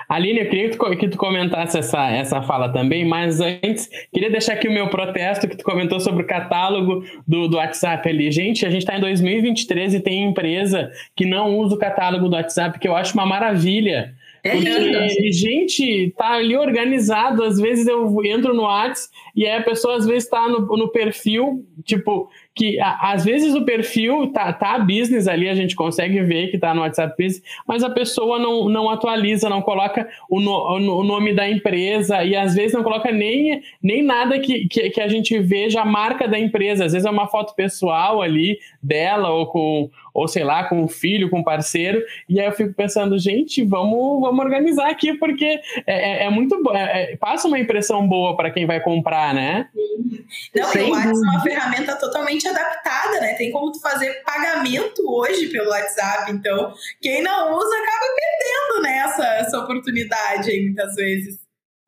Aline, 0.08 0.40
eu 0.40 0.49
queria 0.49 0.70
que 0.70 0.76
tu, 0.76 0.96
que 0.96 1.08
tu, 1.08 1.19
comentasse 1.19 1.78
essa, 1.78 2.08
essa 2.11 2.40
fala 2.43 2.73
também, 2.73 3.05
mas 3.05 3.40
antes, 3.40 3.88
queria 4.12 4.31
deixar 4.31 4.52
aqui 4.52 4.69
o 4.69 4.73
meu 4.73 4.88
protesto 4.88 5.49
que 5.49 5.56
tu 5.56 5.64
comentou 5.64 5.99
sobre 5.99 6.23
o 6.23 6.26
catálogo 6.26 7.05
do, 7.26 7.49
do 7.49 7.56
WhatsApp 7.56 8.08
ali. 8.08 8.31
Gente, 8.31 8.64
a 8.64 8.70
gente 8.70 8.82
está 8.82 8.96
em 8.96 9.00
2023 9.00 9.94
e 9.94 10.00
tem 10.00 10.25
empresa 10.25 10.90
que 11.14 11.26
não 11.26 11.58
usa 11.58 11.75
o 11.75 11.79
catálogo 11.79 12.29
do 12.29 12.37
WhatsApp, 12.37 12.79
que 12.79 12.87
eu 12.87 12.94
acho 12.94 13.14
uma 13.14 13.26
maravilha. 13.26 14.14
É 14.44 14.52
Porque, 14.52 15.32
gente, 15.32 16.14
tá 16.17 16.34
ali 16.34 16.56
organizado. 16.56 17.43
Às 17.43 17.58
vezes 17.58 17.88
eu 17.88 18.25
entro 18.25 18.55
no 18.55 18.62
WhatsApp 18.62 19.12
e 19.34 19.44
aí 19.44 19.56
a 19.58 19.62
pessoa 19.62 19.96
às 19.96 20.06
vezes 20.06 20.25
está 20.25 20.49
no, 20.49 20.61
no 20.61 20.88
perfil, 20.88 21.67
tipo, 21.84 22.31
que 22.56 22.81
a, 22.81 23.12
às 23.12 23.23
vezes 23.23 23.55
o 23.55 23.62
perfil 23.67 24.29
tá, 24.32 24.50
tá 24.50 24.79
business 24.79 25.29
ali, 25.29 25.47
a 25.47 25.55
gente 25.55 25.76
consegue 25.76 26.23
ver 26.23 26.50
que 26.50 26.58
tá 26.58 26.73
no 26.73 26.81
WhatsApp 26.81 27.14
Business, 27.23 27.43
mas 27.69 27.85
a 27.85 27.91
pessoa 27.91 28.38
não, 28.38 28.67
não 28.70 28.88
atualiza, 28.88 29.50
não 29.50 29.61
coloca 29.61 30.08
o, 30.29 30.41
no, 30.41 31.00
o 31.00 31.05
nome 31.05 31.35
da 31.35 31.49
empresa 31.49 32.25
e 32.25 32.35
às 32.35 32.55
vezes 32.55 32.72
não 32.72 32.82
coloca 32.82 33.13
nem, 33.13 33.60
nem 33.82 34.03
nada 34.03 34.39
que, 34.41 34.67
que, 34.69 34.89
que, 34.89 35.01
a 35.03 35.06
gente 35.06 35.39
veja 35.39 35.82
a 35.82 35.84
marca 35.84 36.27
da 36.27 36.39
empresa. 36.39 36.86
Às 36.86 36.94
vezes 36.94 37.06
é 37.06 37.10
uma 37.10 37.29
foto 37.29 37.55
pessoal 37.55 38.22
ali 38.22 38.58
dela 38.82 39.29
ou 39.29 39.46
com 39.46 39.91
ou 40.17 40.27
sei 40.27 40.43
lá, 40.44 40.65
com 40.65 40.82
o 40.82 40.89
filho, 40.89 41.29
com 41.29 41.41
o 41.41 41.44
parceiro, 41.44 42.03
e 42.27 42.41
aí 42.41 42.46
eu 42.46 42.53
fico 42.53 42.73
pensando, 42.73 43.19
gente, 43.19 43.63
vamos, 43.63 44.20
vamos 44.23 44.43
organizar 44.43 44.89
aqui, 44.89 45.13
porque 45.13 45.61
é, 45.87 46.23
é, 46.23 46.25
é 46.25 46.31
muito 46.31 46.56
é, 46.75 47.13
é, 47.13 47.17
passa 47.17 47.46
uma 47.46 47.58
impressão 47.58 48.08
boa 48.08 48.35
para 48.35 48.51
quem 48.51 48.67
vai 48.67 48.81
comprar, 48.81 49.35
né? 49.35 49.69
Não, 50.55 50.69
Sem 50.69 50.91
o 50.91 50.93
WhatsApp 50.93 51.19
é 51.19 51.31
uma 51.31 51.43
ferramenta 51.43 51.96
totalmente 51.96 52.49
adaptada, 52.49 53.20
né? 53.20 53.35
Tem 53.35 53.51
como 53.51 53.70
tu 53.70 53.79
fazer 53.79 54.23
pagamento 54.25 55.03
hoje 55.06 55.49
pelo 55.49 55.69
WhatsApp, 55.69 56.32
então 56.32 56.73
quem 57.03 57.23
não 57.23 57.55
usa 57.55 57.77
acaba 57.77 58.06
perdendo 58.17 58.82
nessa 58.82 59.23
né, 59.23 59.41
essa 59.41 59.58
oportunidade 59.58 60.51
aí, 60.51 60.65
muitas 60.65 60.94
vezes. 60.94 61.39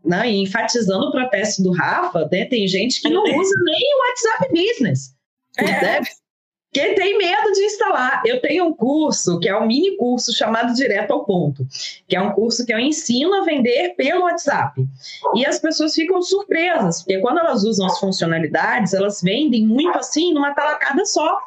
Não, 0.05 0.23
e 0.23 0.43
enfatizando 0.43 1.07
o 1.07 1.11
protesto 1.11 1.63
do 1.63 1.73
Rafa, 1.73 2.29
né, 2.31 2.45
tem 2.45 2.69
gente 2.69 3.01
que 3.01 3.09
não 3.09 3.23
usa 3.23 3.55
nem 3.65 3.95
o 3.95 4.09
WhatsApp 4.09 4.49
Business. 4.53 5.15
É. 5.57 5.81
Deve 5.81 6.11
quem 6.71 6.95
tem 6.95 7.17
medo 7.17 7.51
de 7.53 7.63
instalar, 7.63 8.23
eu 8.27 8.43
tenho 8.43 8.67
um 8.67 8.75
curso 8.75 9.39
que 9.41 9.49
é 9.49 9.57
um 9.57 9.67
mini 9.67 9.97
curso 9.97 10.37
chamado 10.37 10.75
Direto 10.75 11.13
ao 11.13 11.25
Ponto, 11.25 11.67
que 12.07 12.15
é 12.15 12.21
um 12.21 12.33
curso 12.33 12.65
que 12.67 12.73
eu 12.73 12.79
ensino 12.79 13.35
a 13.35 13.45
vender 13.45 13.95
pelo 13.97 14.25
WhatsApp. 14.25 14.87
E 15.35 15.47
as 15.47 15.59
pessoas 15.59 15.95
ficam 15.95 16.21
surpresas, 16.21 17.03
porque 17.03 17.21
quando 17.21 17.39
elas 17.39 17.65
usam 17.65 17.87
as 17.87 17.99
funcionalidades, 17.99 18.93
elas 18.93 19.23
vendem 19.23 19.67
muito 19.67 19.99
assim, 19.99 20.35
numa 20.35 20.55
talacada 20.55 21.07
só. 21.07 21.39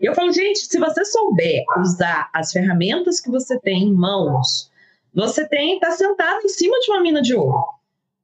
Eu 0.00 0.14
falo, 0.14 0.32
gente, 0.32 0.60
se 0.60 0.78
você 0.78 1.04
souber 1.04 1.64
usar 1.80 2.30
as 2.32 2.52
ferramentas 2.52 3.18
que 3.18 3.30
você 3.30 3.58
tem 3.58 3.82
em 3.82 3.92
mãos, 3.92 4.70
você 5.12 5.46
tem 5.48 5.74
está 5.74 5.90
sentado 5.90 6.44
em 6.44 6.48
cima 6.48 6.78
de 6.78 6.90
uma 6.92 7.00
mina 7.00 7.20
de 7.20 7.34
ouro. 7.34 7.77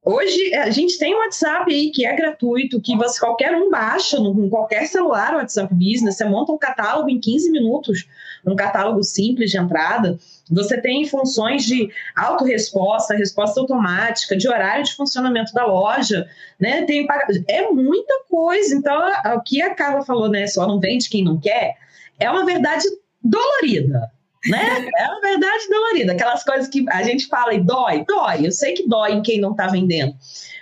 Hoje 0.05 0.53
a 0.53 0.69
gente 0.69 0.99
tem 0.99 1.15
o 1.15 1.17
WhatsApp 1.17 1.73
aí 1.73 1.89
que 1.89 2.05
é 2.05 2.15
gratuito, 2.15 2.79
que 2.79 2.95
você 2.95 3.19
qualquer 3.19 3.55
um 3.55 3.71
baixa 3.71 4.19
no, 4.19 4.47
qualquer 4.51 4.85
celular 4.85 5.33
o 5.33 5.37
WhatsApp 5.37 5.73
Business, 5.73 6.17
você 6.17 6.25
monta 6.25 6.51
um 6.51 6.59
catálogo 6.59 7.09
em 7.09 7.19
15 7.19 7.51
minutos, 7.51 8.07
um 8.45 8.55
catálogo 8.55 9.01
simples 9.03 9.49
de 9.49 9.57
entrada. 9.57 10.19
Você 10.51 10.79
tem 10.79 11.07
funções 11.07 11.65
de 11.65 11.89
autorresposta, 12.15 13.15
resposta 13.15 13.59
automática, 13.59 14.37
de 14.37 14.47
horário 14.47 14.83
de 14.83 14.93
funcionamento 14.93 15.51
da 15.53 15.65
loja, 15.65 16.29
né? 16.59 16.83
Tem 16.83 17.07
é 17.47 17.71
muita 17.71 18.13
coisa. 18.29 18.75
Então, 18.75 19.01
o 19.35 19.41
que 19.41 19.59
a 19.59 19.73
Carla 19.73 20.03
falou, 20.03 20.29
né? 20.29 20.45
Só 20.45 20.67
não 20.67 20.79
vende 20.79 21.09
quem 21.09 21.23
não 21.23 21.39
quer, 21.39 21.77
é 22.19 22.29
uma 22.29 22.45
verdade 22.45 22.85
dolorida. 23.23 24.11
Né? 24.47 24.87
É 24.97 25.03
a 25.03 25.19
verdade 25.19 25.69
dolorida, 25.69 26.11
aquelas 26.13 26.43
coisas 26.43 26.67
que 26.67 26.85
a 26.89 27.03
gente 27.03 27.27
fala 27.27 27.53
e 27.53 27.63
dói, 27.63 28.05
dói. 28.05 28.45
Eu 28.45 28.51
sei 28.51 28.73
que 28.73 28.87
dói 28.87 29.13
em 29.13 29.21
quem 29.21 29.39
não 29.39 29.51
está 29.51 29.67
vendendo, 29.67 30.15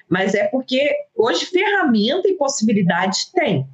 mas 0.09 0.33
é 0.33 0.45
porque 0.47 0.93
hoje 1.15 1.45
ferramenta 1.45 2.27
e 2.27 2.35
possibilidade 2.35 3.31
tem. 3.33 3.67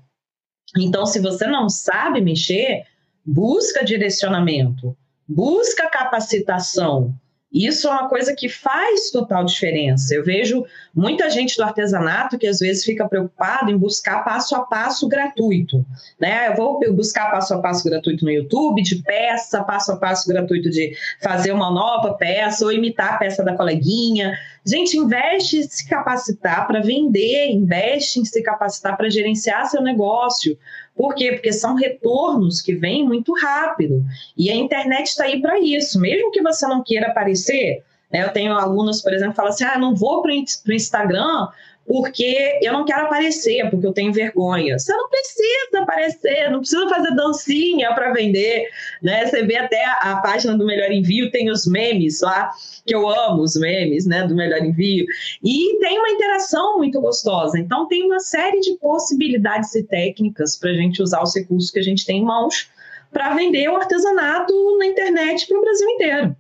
Então, 0.78 1.06
se 1.06 1.20
você 1.20 1.48
não 1.48 1.68
sabe 1.68 2.22
mexer, 2.22 2.86
busca 3.25 3.84
direcionamento, 3.84 4.96
busca 5.28 5.89
capacitação, 5.89 7.13
isso 7.51 7.88
é 7.88 7.91
uma 7.91 8.08
coisa 8.08 8.36
que 8.36 8.48
faz 8.48 9.10
total 9.10 9.44
diferença. 9.44 10.13
Eu 10.13 10.24
vejo 10.24 10.63
muita 10.94 11.29
gente 11.32 11.58
do 11.58 11.63
artesanato 11.63 12.38
que 12.38 12.46
às 12.46 12.60
vezes 12.60 12.84
fica 12.84 13.08
preocupado 13.08 13.72
em 13.72 13.77
buscar 13.77 14.24
passo 14.24 14.56
a 14.56 14.62
passo 14.62 15.08
gratuito. 15.08 15.84
Né? 16.20 16.50
Eu 16.50 16.56
vou 16.56 16.79
buscar 16.94 17.32
passo 17.32 17.56
a 17.56 17.60
passo 17.60 17.84
gratuito 17.84 18.24
no 18.24 18.29
YouTube, 18.29 18.84
de 18.84 19.01
peça, 19.01 19.63
passo 19.63 19.91
a 19.91 19.98
passo 19.98 20.27
gratuito 20.27 20.70
de 20.70 20.96
fazer 21.22 21.51
uma 21.51 21.72
nova 21.72 22.13
peça 22.13 22.63
ou 22.63 22.72
imitar 22.72 23.15
a 23.15 23.18
peça 23.18 23.44
da 23.44 23.56
coleguinha. 23.56 24.38
Gente, 24.63 24.96
investe 24.96 25.58
em 25.58 25.63
se 25.63 25.88
capacitar 25.89 26.68
para 26.68 26.82
vender, 26.82 27.48
investe 27.48 28.20
em 28.20 28.25
se 28.25 28.44
capacitar 28.44 28.96
para 28.96 29.10
gerenciar 29.10 29.65
seu 29.68 29.82
negócio. 29.82 30.56
Por 31.00 31.15
quê? 31.15 31.32
Porque 31.32 31.53
são 31.53 31.75
retornos 31.75 32.62
que 32.62 32.75
vêm 32.75 33.06
muito 33.06 33.34
rápido. 33.34 34.03
E 34.38 34.51
a 34.51 34.53
internet 34.53 35.08
está 35.08 35.24
aí 35.24 35.41
para 35.41 35.58
isso. 35.58 35.98
Mesmo 35.98 36.29
que 36.29 36.41
você 36.41 36.68
não 36.68 36.84
queira 36.84 37.08
aparecer, 37.08 37.82
né? 38.12 38.25
eu 38.25 38.34
tenho 38.34 38.51
alunos, 38.51 39.01
por 39.01 39.13
exemplo, 39.13 39.32
que 39.32 39.38
falam 39.38 39.53
assim: 39.53 39.63
ah, 39.63 39.79
não 39.79 39.96
vou 39.96 40.22
para 40.22 40.32
o 40.34 40.74
Instagram 40.74 41.48
porque 41.89 42.60
eu 42.62 42.72
não 42.72 42.86
quero 42.86 43.08
aparecer, 43.08 43.67
porque 43.72 43.88
eu 43.88 43.91
tenho 43.91 44.13
vergonha. 44.13 44.77
Você 44.77 44.93
não 44.93 45.10
precisa 45.10 45.79
aparecer, 45.79 46.51
não 46.51 46.60
precisa 46.60 46.88
fazer 46.88 47.15
dancinha 47.15 47.91
para 47.96 48.13
vender, 48.13 48.69
né? 49.01 49.25
Você 49.25 49.41
vê 49.41 49.58
até 49.58 49.84
a, 49.84 49.93
a, 49.93 50.22
página 50.22 50.55
do 50.55 50.67
Melhor 50.67 50.91
Envio, 50.91 51.31
tem 51.31 51.50
os 51.50 51.65
memes 51.65 52.22
lá, 52.22 52.51
que 52.86 52.93
eu 52.93 53.10
amo 53.10 53.41
os 53.41 53.55
memes, 53.55 54.05
né, 54.05 54.27
do 54.27 54.36
Melhor 54.36 54.63
Envio, 54.63 55.03
e 55.43 55.79
tem 55.79 55.98
uma 55.98 56.12
interação 56.12 56.77
muito 56.77 57.01
gostosa. 57.01 57.58
Então 57.58 57.88
tem 57.88 58.05
uma 58.05 58.19
série 58.19 58.60
de 58.60 58.77
possibilidades 58.77 59.74
e 59.74 59.81
técnicas 59.81 60.58
para 60.58 60.69
a 60.69 60.75
gente 60.75 61.01
usar 61.01 61.24
os 61.24 61.36
recursos 61.36 61.72
que 61.72 61.79
a 61.79 61.84
gente 61.84 62.05
tem 62.05 62.19
em 62.19 62.24
mãos 62.24 62.69
para 63.12 63.34
vender 63.34 63.67
o 63.67 63.75
artesanato 63.75 64.53
na 64.77 64.86
internet 64.86 65.48
para 65.48 65.58
o 65.58 65.62
Brasil 65.62 65.89
inteiro. 65.89 66.38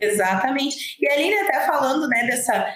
Exatamente. 0.00 0.96
E 1.00 1.08
a 1.08 1.12
Aline 1.12 1.34
até 1.34 1.66
falando 1.66 2.08
né, 2.08 2.26
dessa 2.26 2.66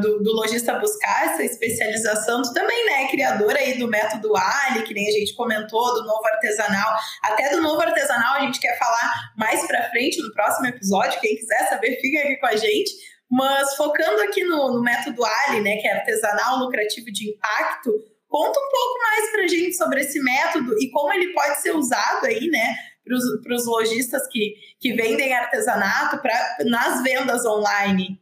do, 0.00 0.20
do, 0.22 0.32
lojista 0.32 0.78
buscar 0.78 1.26
essa 1.26 1.44
especialização, 1.44 2.42
tu 2.42 2.52
também, 2.52 2.86
né, 2.86 3.08
criadora 3.08 3.58
aí 3.58 3.78
do 3.78 3.86
método 3.86 4.36
Ali, 4.36 4.82
que 4.82 4.92
nem 4.92 5.06
a 5.06 5.12
gente 5.12 5.34
comentou, 5.34 5.94
do 5.94 6.04
novo 6.04 6.26
artesanal, 6.26 6.92
até 7.22 7.50
do 7.50 7.60
novo 7.60 7.80
artesanal 7.80 8.34
a 8.34 8.40
gente 8.40 8.58
quer 8.58 8.76
falar 8.78 9.12
mais 9.36 9.64
para 9.66 9.90
frente 9.90 10.20
no 10.20 10.32
próximo 10.32 10.66
episódio, 10.66 11.20
quem 11.20 11.36
quiser 11.36 11.68
saber, 11.68 11.98
fica 12.02 12.18
aqui 12.20 12.36
com 12.36 12.46
a 12.46 12.56
gente, 12.56 12.90
mas 13.30 13.76
focando 13.76 14.22
aqui 14.22 14.42
no, 14.42 14.74
no 14.74 14.82
método 14.82 15.24
Ali, 15.24 15.60
né, 15.60 15.76
que 15.76 15.86
é 15.86 15.92
artesanal, 15.92 16.58
lucrativo 16.58 17.06
de 17.12 17.30
impacto, 17.30 17.92
conta 18.28 18.58
um 18.58 18.70
pouco 18.70 18.98
mais 19.02 19.30
para 19.30 19.42
a 19.42 19.48
gente 19.48 19.76
sobre 19.76 20.00
esse 20.00 20.20
método 20.20 20.74
e 20.80 20.90
como 20.90 21.12
ele 21.12 21.32
pode 21.32 21.60
ser 21.62 21.70
usado 21.76 22.26
aí, 22.26 22.48
né, 22.48 22.74
para 23.04 23.54
os 23.54 23.66
lojistas 23.66 24.26
que, 24.28 24.54
que 24.80 24.94
vendem 24.94 25.32
artesanato 25.32 26.18
pra, 26.18 26.56
nas 26.64 27.02
vendas 27.02 27.44
online. 27.44 28.18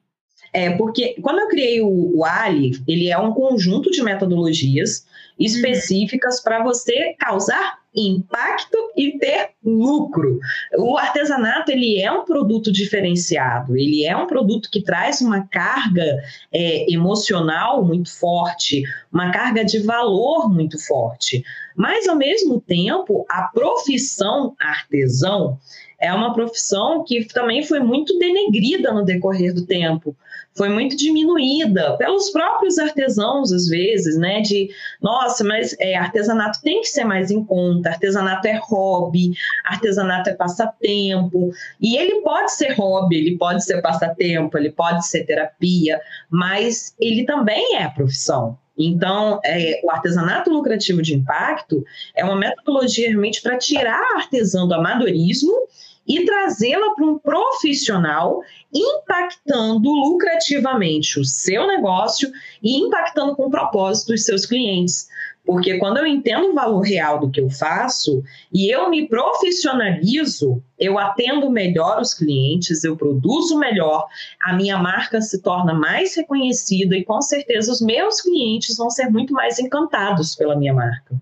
É, 0.52 0.71
porque 0.71 1.16
quando 1.23 1.40
eu 1.40 1.49
criei 1.49 1.80
o, 1.80 2.18
o 2.18 2.25
Ali, 2.25 2.73
ele 2.87 3.09
é 3.09 3.18
um 3.18 3.32
conjunto 3.32 3.90
de 3.90 4.02
metodologias 4.02 5.06
específicas 5.38 6.38
uhum. 6.38 6.44
para 6.44 6.62
você 6.62 7.14
causar 7.18 7.80
impacto 7.94 8.78
e 8.97 9.18
ter 9.18 9.50
lucro. 9.62 10.40
O 10.78 10.97
artesanato 10.97 11.71
ele 11.71 12.00
é 12.00 12.11
um 12.11 12.25
produto 12.25 12.73
diferenciado, 12.73 13.76
ele 13.76 14.04
é 14.04 14.16
um 14.16 14.26
produto 14.26 14.71
que 14.71 14.82
traz 14.82 15.21
uma 15.21 15.47
carga 15.47 16.23
é, 16.50 16.90
emocional 16.90 17.85
muito 17.85 18.11
forte, 18.11 18.82
uma 19.12 19.30
carga 19.30 19.64
de 19.64 19.80
valor 19.80 20.49
muito 20.49 20.78
forte. 20.78 21.44
Mas 21.76 22.09
ao 22.09 22.16
mesmo 22.16 22.61
tempo, 22.61 23.26
a 23.28 23.42
profissão 23.42 24.54
artesão 24.59 25.59
é 26.02 26.12
uma 26.12 26.35
profissão 26.35 27.04
que 27.04 27.25
também 27.25 27.62
foi 27.62 27.80
muito 27.80 28.18
denegrida 28.18 28.92
no 28.92 29.04
decorrer 29.04 29.54
do 29.54 29.64
tempo 29.64 30.14
foi 30.54 30.68
muito 30.68 30.97
diminuída 30.97 31.97
pelos 31.97 32.30
próprios 32.30 32.78
artesãos, 32.78 33.52
às 33.52 33.66
vezes, 33.68 34.16
né? 34.16 34.40
De, 34.40 34.68
nossa, 35.00 35.42
mas 35.44 35.75
é, 35.78 35.97
artesanato 35.97 36.61
tem 36.62 36.82
que 36.82 36.88
ser 36.88 37.04
mais 37.04 37.30
em 37.30 37.42
conta, 37.44 37.90
artesanato 37.90 38.47
é 38.47 38.61
hobby, 38.62 39.32
artesanato 39.64 40.30
é 40.30 40.35
passatempo. 40.35 41.52
E 41.80 41.97
ele 41.97 42.21
pode 42.21 42.52
ser 42.52 42.75
hobby, 42.75 43.16
ele 43.16 43.38
pode 43.38 43.64
ser 43.64 43.80
passatempo, 43.80 44.56
ele 44.59 44.71
pode 44.71 45.06
ser 45.06 45.25
terapia, 45.25 46.00
mas 46.30 46.94
ele 47.00 47.25
também 47.25 47.76
é 47.76 47.88
profissão. 47.88 48.59
Então, 48.76 49.38
é, 49.44 49.80
o 49.85 49.90
artesanato 49.90 50.50
lucrativo 50.50 51.02
de 51.02 51.14
impacto 51.14 51.85
é 52.16 52.25
uma 52.25 52.37
metodologia 52.37 53.09
realmente 53.09 53.42
para 53.42 53.59
tirar 53.59 54.00
a 54.00 54.18
artesã 54.21 54.66
do 54.66 54.75
amadorismo 54.75 55.52
e 56.06 56.25
trazê-la 56.25 56.94
para 56.94 57.06
um 57.06 57.18
profissional, 57.18 58.42
impactando 58.73 59.90
lucrativamente 59.90 61.21
o 61.21 61.25
seu 61.25 61.66
negócio 61.66 62.30
e 62.62 62.76
impactando 62.76 63.37
com 63.37 63.50
propósito 63.50 64.12
os 64.12 64.25
seus 64.25 64.44
clientes. 64.44 65.09
Porque 65.44 65.76
quando 65.78 65.99
eu 65.99 66.06
entendo 66.06 66.50
o 66.50 66.54
valor 66.54 66.82
real 66.82 67.18
do 67.18 67.28
que 67.28 67.40
eu 67.40 67.50
faço 67.50 68.23
e 68.52 68.73
eu 68.73 68.88
me 68.88 69.09
profissionalizo, 69.09 70.62
eu 70.78 70.99
atendo 70.99 71.50
melhor 71.50 72.00
os 72.00 72.14
clientes, 72.14 72.85
eu 72.85 72.97
produzo 72.97 73.59
melhor, 73.59 74.06
a 74.40 74.52
minha 74.52 74.78
marca 74.78 75.21
se 75.21 75.42
torna 75.42 75.75
mais 75.75 76.14
reconhecida 76.14 76.97
e 76.97 77.04
com 77.04 77.21
certeza 77.21 77.73
os 77.73 77.80
meus 77.80 78.21
clientes 78.21 78.76
vão 78.76 78.88
ser 78.88 79.11
muito 79.11 79.32
mais 79.32 79.59
encantados 79.59 80.37
pela 80.37 80.54
minha 80.54 80.75
marca. 80.75 81.21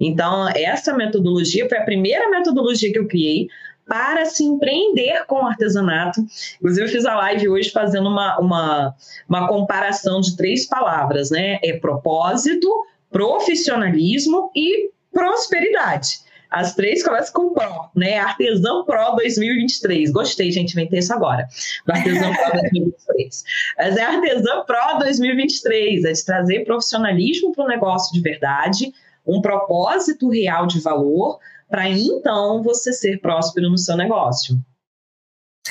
Então, 0.00 0.48
essa 0.54 0.94
metodologia 0.94 1.68
foi 1.68 1.78
a 1.78 1.84
primeira 1.84 2.30
metodologia 2.30 2.92
que 2.92 2.98
eu 2.98 3.08
criei 3.08 3.48
para 3.88 4.26
se 4.26 4.44
empreender 4.44 5.24
com 5.26 5.36
o 5.36 5.46
artesanato. 5.46 6.20
Inclusive, 6.56 6.86
eu 6.86 6.90
fiz 6.90 7.06
a 7.06 7.16
live 7.16 7.48
hoje 7.48 7.70
fazendo 7.70 8.08
uma, 8.08 8.38
uma, 8.38 8.94
uma 9.28 9.48
comparação 9.48 10.20
de 10.20 10.36
três 10.36 10.66
palavras, 10.66 11.30
né? 11.30 11.58
É 11.64 11.78
propósito, 11.78 12.68
profissionalismo 13.10 14.50
e 14.54 14.90
prosperidade. 15.12 16.28
As 16.50 16.74
três 16.74 17.02
começam 17.02 17.32
com 17.34 17.52
Pro, 17.52 17.90
né? 17.94 18.18
Artesão 18.18 18.84
Pro 18.84 19.16
2023. 19.16 20.10
Gostei, 20.10 20.50
gente, 20.50 20.72
inventei 20.72 20.98
isso 20.98 21.12
agora. 21.12 21.46
Do 21.86 21.92
Artesão 21.92 22.32
Pro 22.32 22.52
2023. 22.60 23.44
Mas 23.76 23.96
é 23.96 24.02
Artesão 24.02 24.64
Pro 24.64 24.98
2023, 24.98 26.04
é 26.04 26.12
de 26.12 26.24
trazer 26.24 26.64
profissionalismo 26.64 27.52
para 27.52 27.64
o 27.64 27.68
negócio 27.68 28.12
de 28.14 28.20
verdade, 28.20 28.92
um 29.26 29.42
propósito 29.42 30.30
real 30.30 30.66
de 30.66 30.80
valor, 30.80 31.38
para 31.68 31.88
então 31.88 32.62
você 32.62 32.92
ser 32.92 33.20
próspero 33.20 33.70
no 33.70 33.78
seu 33.78 33.96
negócio. 33.96 34.56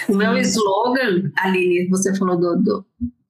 O 0.08 0.14
meu 0.14 0.38
slogan, 0.38 1.32
Aline, 1.38 1.88
você 1.90 2.16
falou 2.16 2.38
do, 2.38 2.56
do 2.62 2.86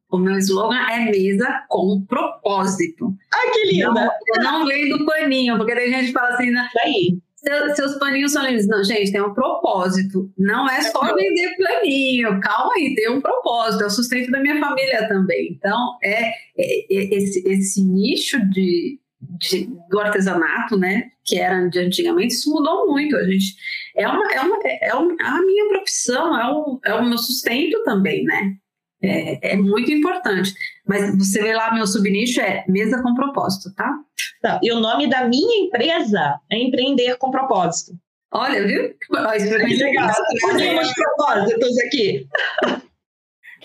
o 0.10 0.18
meu 0.18 0.38
slogan 0.38 0.80
é 0.90 1.12
mesa 1.12 1.66
com 1.68 2.02
propósito. 2.06 3.14
Ai, 3.34 3.52
que 3.52 3.74
linda! 3.74 3.92
Não, 3.92 4.12
eu 4.36 4.44
não 4.44 4.64
leio 4.64 4.98
do 4.98 5.06
paninho, 5.06 5.58
porque 5.58 5.76
tem 5.76 5.92
gente 5.92 6.08
que 6.08 6.14
fala 6.14 6.30
assim, 6.30 6.50
né? 6.50 6.68
Aí. 6.84 7.18
Seu, 7.36 7.76
seus 7.76 7.96
paninhos 8.00 8.32
são 8.32 8.44
lindos. 8.46 8.68
Não, 8.68 8.84
gente, 8.84 9.12
tem 9.12 9.22
um 9.22 9.34
propósito. 9.34 10.32
Não 10.38 10.68
é 10.68 10.82
só 10.82 11.14
vender 11.14 11.56
paninho. 11.58 12.40
Calma 12.42 12.74
aí, 12.76 12.96
tem 12.96 13.10
um 13.12 13.22
propósito. 13.22 13.84
É 13.84 13.88
o 13.88 13.90
sustento 13.90 14.32
da 14.32 14.40
minha 14.40 14.60
família 14.60 15.08
também. 15.08 15.52
Então, 15.52 15.98
é, 16.02 16.30
é, 16.30 16.34
é 16.58 17.16
esse, 17.16 17.48
esse 17.48 17.84
nicho 17.84 18.40
de, 18.50 19.00
de, 19.22 19.70
do 19.90 20.00
artesanato, 20.00 20.78
né, 20.78 21.10
que 21.24 21.38
era 21.38 21.68
de 21.68 21.80
antigamente, 21.80 22.34
isso 22.34 22.52
mudou 22.52 22.88
muito. 22.88 23.16
A 23.16 23.24
gente 23.24 23.56
é 23.96 24.08
uma, 24.08 24.32
é 24.32 24.42
uma, 24.42 24.60
é 24.64 24.94
uma 24.94 25.16
a 25.22 25.42
minha 25.42 25.70
profissão, 25.70 26.40
é 26.40 26.52
o, 26.52 26.80
é 26.86 26.94
o 26.94 27.06
meu 27.06 27.18
sustento 27.18 27.84
também, 27.84 28.24
né? 28.24 28.56
É, 29.02 29.54
é 29.54 29.56
muito 29.56 29.92
importante. 29.92 30.54
Mas 30.88 31.16
você 31.18 31.42
vê 31.42 31.54
lá, 31.54 31.74
meu 31.74 31.86
subnicho 31.86 32.42
é 32.42 32.66
mesa 32.68 33.02
com 33.02 33.14
propósito, 33.14 33.74
tá? 33.76 33.94
tá? 34.42 34.60
E 34.64 34.72
o 34.72 34.80
nome 34.80 35.08
da 35.08 35.28
minha 35.28 35.66
empresa 35.66 36.40
é 36.50 36.58
empreender 36.58 37.18
com 37.18 37.30
propósito. 37.30 37.94
Olha, 38.32 38.66
viu? 38.66 38.94
Olha, 39.12 39.38
isso 39.38 39.54
é 39.54 39.58
legal. 39.58 40.12
Unimos 40.52 40.94
propósitos 40.94 41.78
aqui. 41.80 42.28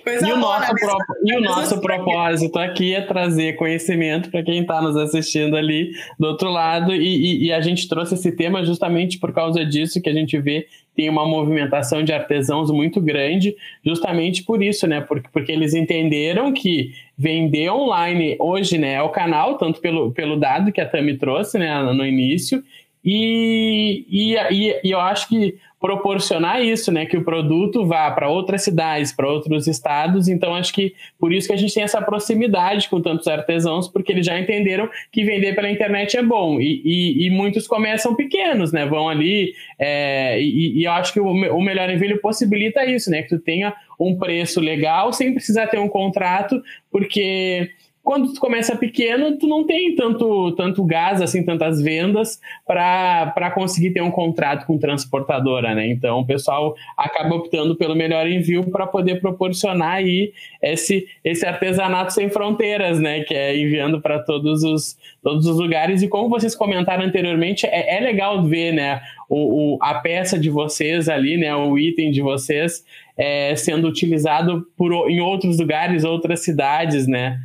Coisa 0.03 0.29
e, 0.29 0.33
o 0.33 0.37
nosso, 0.37 0.73
né? 0.73 0.81
pro... 0.81 0.97
e 1.25 1.37
o 1.37 1.41
nosso 1.41 1.81
propósito 1.81 2.59
aqui 2.59 2.95
é 2.95 3.01
trazer 3.01 3.55
conhecimento 3.55 4.31
para 4.31 4.43
quem 4.43 4.61
está 4.61 4.83
nos 4.83 4.97
assistindo 4.97 5.57
ali 5.57 5.93
do 6.19 6.27
outro 6.27 6.51
lado, 6.51 6.93
e, 6.93 6.99
e, 6.99 7.47
e, 7.47 7.53
a 7.53 7.61
gente 7.61 7.89
trouxe 7.89 8.15
esse 8.15 8.33
tema 8.33 8.65
justamente 8.65 9.19
por 9.19 9.33
causa 9.33 9.65
disso 9.65 10.01
que 10.03 10.09
a 10.09 10.13
gente 10.13 10.39
vê 10.39 10.67
tem 10.95 11.09
uma 11.09 11.27
movimentação 11.27 12.03
de 12.03 12.13
artesãos 12.13 12.71
muito 12.71 13.01
grande, 13.01 13.57
justamente 13.85 14.45
por 14.45 14.63
isso, 14.63 14.87
né? 14.87 15.01
Porque, 15.01 15.29
porque 15.33 15.53
eles 15.53 15.73
entenderam 15.73 16.53
que 16.53 16.93
vender 17.17 17.71
online 17.71 18.37
hoje 18.39 18.77
né, 18.77 18.95
é 18.95 19.03
o 19.03 19.09
canal, 19.09 19.57
tanto 19.57 19.81
pelo, 19.81 20.13
pelo 20.13 20.39
dado 20.39 20.73
que 20.73 20.81
a 20.81 20.89
Tami 20.89 21.17
trouxe 21.17 21.59
né, 21.59 21.83
no 21.83 22.05
início, 22.05 22.63
e, 23.05 24.05
e, 24.09 24.37
e, 24.85 24.91
eu 24.91 25.01
acho 25.01 25.29
que 25.29 25.57
proporcionar 25.83 26.62
isso, 26.62 26.93
né? 26.93 27.05
Que 27.05 27.17
o 27.17 27.25
produto 27.25 27.85
vá 27.85 28.09
para 28.12 28.29
outras 28.29 28.62
cidades, 28.62 29.12
para 29.12 29.29
outros 29.29 29.67
estados. 29.67 30.29
Então, 30.29 30.55
acho 30.55 30.73
que 30.73 30.95
por 31.19 31.33
isso 31.33 31.49
que 31.49 31.53
a 31.53 31.57
gente 31.57 31.75
tem 31.75 31.83
essa 31.83 32.01
proximidade 32.01 32.89
com 32.89 33.03
tantos 33.03 33.27
artesãos, 33.27 33.89
porque 33.89 34.12
eles 34.12 34.25
já 34.25 34.39
entenderam 34.39 34.89
que 35.11 35.25
vender 35.25 35.57
pela 35.57 35.69
internet 35.69 36.17
é 36.17 36.23
bom. 36.23 36.61
E, 36.61 36.81
e, 36.85 37.27
e 37.27 37.31
muitos 37.31 37.67
começam 37.67 38.15
pequenos, 38.15 38.73
né? 38.73 38.87
Vão 38.87 39.09
ali. 39.09 39.55
É, 39.77 40.41
e, 40.41 40.79
e, 40.79 40.85
eu 40.85 40.93
acho 40.93 41.12
que 41.12 41.19
o, 41.19 41.27
o 41.27 41.61
Melhor 41.61 41.91
Envio 41.91 42.21
possibilita 42.21 42.85
isso, 42.87 43.11
né? 43.11 43.23
Que 43.23 43.31
tu 43.31 43.41
tenha 43.41 43.75
um 43.99 44.17
preço 44.17 44.61
legal 44.61 45.12
sem 45.12 45.35
precisar 45.35 45.67
ter 45.67 45.79
um 45.79 45.89
contrato, 45.89 46.62
porque 46.93 47.71
quando 48.03 48.33
tu 48.33 48.41
começa 48.41 48.77
pequeno, 48.77 49.39
tu 49.39 49.47
não 49.47 49.65
tem 49.65 49.95
tanto, 49.95 50.53
tanto 50.53 50.85
gás, 50.85 51.23
assim, 51.23 51.45
tantas 51.45 51.81
vendas 51.81 52.41
para 52.67 53.51
conseguir 53.55 53.93
ter 53.93 54.03
um 54.03 54.11
contrato 54.11 54.67
com 54.67 54.77
transportadora, 54.77 55.73
né? 55.73 55.87
Então 55.87 56.19
o 56.19 56.27
pessoal 56.27 56.75
acaba 56.97 57.37
optando 57.37 57.77
pelo 57.77 57.95
melhor 57.95 58.27
envio 58.27 58.69
para 58.71 58.89
poder 58.89 59.21
proporcionar 59.21 59.95
aí 59.95 60.33
esse, 60.61 61.07
esse 61.25 61.47
artesanato 61.47 62.13
sem 62.13 62.29
fronteiras, 62.29 62.99
né? 62.99 63.21
Que 63.21 63.35
é 63.35 63.57
enviando 63.57 64.01
para 64.01 64.19
todos 64.19 64.65
os, 64.65 64.99
todos 65.23 65.47
os 65.47 65.57
lugares. 65.57 66.03
E 66.03 66.09
como 66.09 66.29
vocês 66.29 66.57
comentaram 66.57 67.05
anteriormente, 67.05 67.67
é, 67.67 67.99
é 67.99 68.01
legal 68.01 68.43
ver, 68.43 68.73
né? 68.73 69.01
O, 69.29 69.77
o, 69.77 69.79
a 69.81 69.95
peça 69.95 70.37
de 70.37 70.51
vocês 70.51 71.09
ali, 71.09 71.37
né? 71.37 71.55
O 71.55 71.79
item 71.79 72.11
de 72.11 72.21
vocês 72.21 72.85
é, 73.17 73.55
sendo 73.55 73.87
utilizado 73.87 74.67
por, 74.77 75.09
em 75.09 75.21
outros 75.21 75.59
lugares, 75.59 76.03
outras 76.03 76.41
cidades, 76.41 77.07
né? 77.07 77.39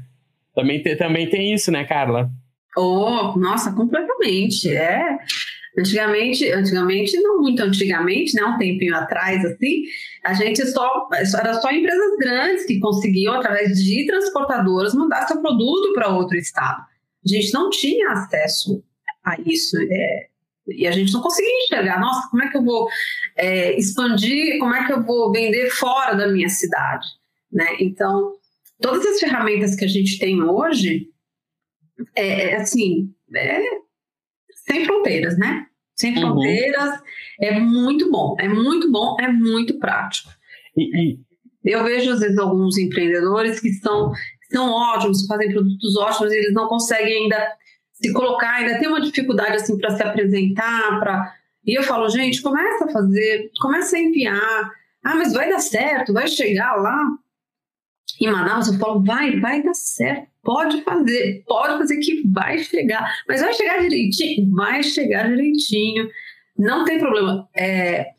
Também, 0.58 0.82
te, 0.82 0.96
também 0.96 1.30
tem 1.30 1.54
isso, 1.54 1.72
né, 1.72 1.86
Carla? 1.86 2.32
Oh, 2.76 3.38
nossa, 3.38 3.72
completamente. 3.74 4.76
É. 4.76 5.20
Antigamente, 5.78 6.52
antigamente, 6.52 7.16
não 7.22 7.40
muito 7.40 7.62
antigamente, 7.62 8.34
né, 8.34 8.44
um 8.44 8.58
tempinho 8.58 8.96
atrás, 8.96 9.46
assim, 9.46 9.84
a 10.26 10.34
gente 10.34 10.66
só 10.66 11.08
era 11.12 11.54
só 11.62 11.70
empresas 11.70 12.18
grandes 12.18 12.66
que 12.66 12.80
conseguiam, 12.80 13.36
através 13.36 13.78
de 13.78 14.08
transportadoras, 14.08 14.96
mandar 14.96 15.28
seu 15.28 15.40
produto 15.40 15.94
para 15.94 16.08
outro 16.08 16.36
estado. 16.36 16.82
A 17.24 17.30
gente 17.30 17.54
não 17.54 17.70
tinha 17.70 18.10
acesso 18.10 18.84
a 19.24 19.36
isso. 19.46 19.78
É, 19.92 20.28
e 20.70 20.88
a 20.88 20.92
gente 20.92 21.14
não 21.14 21.22
conseguia 21.22 21.64
enxergar, 21.66 22.00
nossa, 22.00 22.28
como 22.32 22.42
é 22.42 22.50
que 22.50 22.58
eu 22.58 22.64
vou 22.64 22.88
é, 23.36 23.78
expandir, 23.78 24.58
como 24.58 24.74
é 24.74 24.88
que 24.88 24.94
eu 24.94 25.04
vou 25.04 25.32
vender 25.32 25.70
fora 25.70 26.16
da 26.16 26.28
minha 26.28 26.50
cidade, 26.50 27.06
né? 27.52 27.76
Então, 27.80 28.34
todas 28.82 29.06
as 29.06 29.20
ferramentas 29.20 29.76
que 29.76 29.86
a 29.86 29.88
gente 29.88 30.20
tem 30.20 30.42
hoje, 30.42 31.10
é, 32.16 32.52
é 32.52 32.56
assim, 32.58 33.14
é, 33.36 33.62
sem 34.66 34.86
fronteiras, 34.86 35.38
né? 35.38 35.66
Sem 35.96 36.14
uhum. 36.16 36.22
fronteiras, 36.22 37.02
é 37.42 37.60
muito 37.60 38.12
bom, 38.12 38.36
é 38.40 38.48
muito 38.48 38.92
bom, 38.92 39.18
é 39.20 39.28
muito 39.32 39.80
prático. 39.80 40.30
E, 40.76 41.14
e... 41.14 41.28
Eu 41.64 41.84
vejo, 41.84 42.12
às 42.12 42.22
vezes, 42.22 42.38
alguns 42.38 42.78
empreendedores 42.78 43.60
que 43.60 43.74
são, 43.74 44.14
são 44.50 44.72
ótimos, 44.72 45.26
fazem 45.26 45.52
produtos 45.52 45.98
ótimos, 45.98 46.32
e 46.32 46.38
eles 46.38 46.54
não 46.54 46.68
conseguem 46.68 47.24
ainda 47.24 47.54
se 47.92 48.14
colocar, 48.14 48.56
ainda 48.56 48.80
tem 48.80 48.88
uma 48.88 49.02
dificuldade 49.02 49.56
assim 49.56 49.78
para 49.78 49.96
se 49.96 50.04
apresentar, 50.04 51.00
para 51.00 51.34
e 51.68 51.78
eu 51.78 51.84
falo, 51.84 52.08
gente, 52.08 52.42
começa 52.42 52.86
a 52.86 52.90
fazer, 52.90 53.52
começa 53.60 53.98
a 53.98 54.00
enviar. 54.00 54.72
Ah, 55.04 55.16
mas 55.16 55.34
vai 55.34 55.50
dar 55.50 55.60
certo, 55.60 56.14
vai 56.14 56.26
chegar 56.26 56.76
lá 56.76 56.98
em 58.20 58.32
Manaus, 58.32 58.68
eu 58.68 58.80
falo, 58.80 59.04
vai, 59.04 59.40
vai 59.40 59.62
dar 59.62 59.74
certo, 59.74 60.28
pode 60.44 60.82
fazer, 60.84 61.44
pode 61.46 61.78
fazer 61.78 61.98
que 61.98 62.24
vai 62.28 62.58
chegar, 62.60 63.06
mas 63.28 63.42
vai 63.42 63.54
chegar 63.54 63.82
direitinho, 63.82 64.50
vai 64.52 64.82
chegar 64.82 65.28
direitinho, 65.28 66.10
não 66.58 66.86
tem 66.86 66.98
problema, 66.98 67.48
é, 67.56 68.14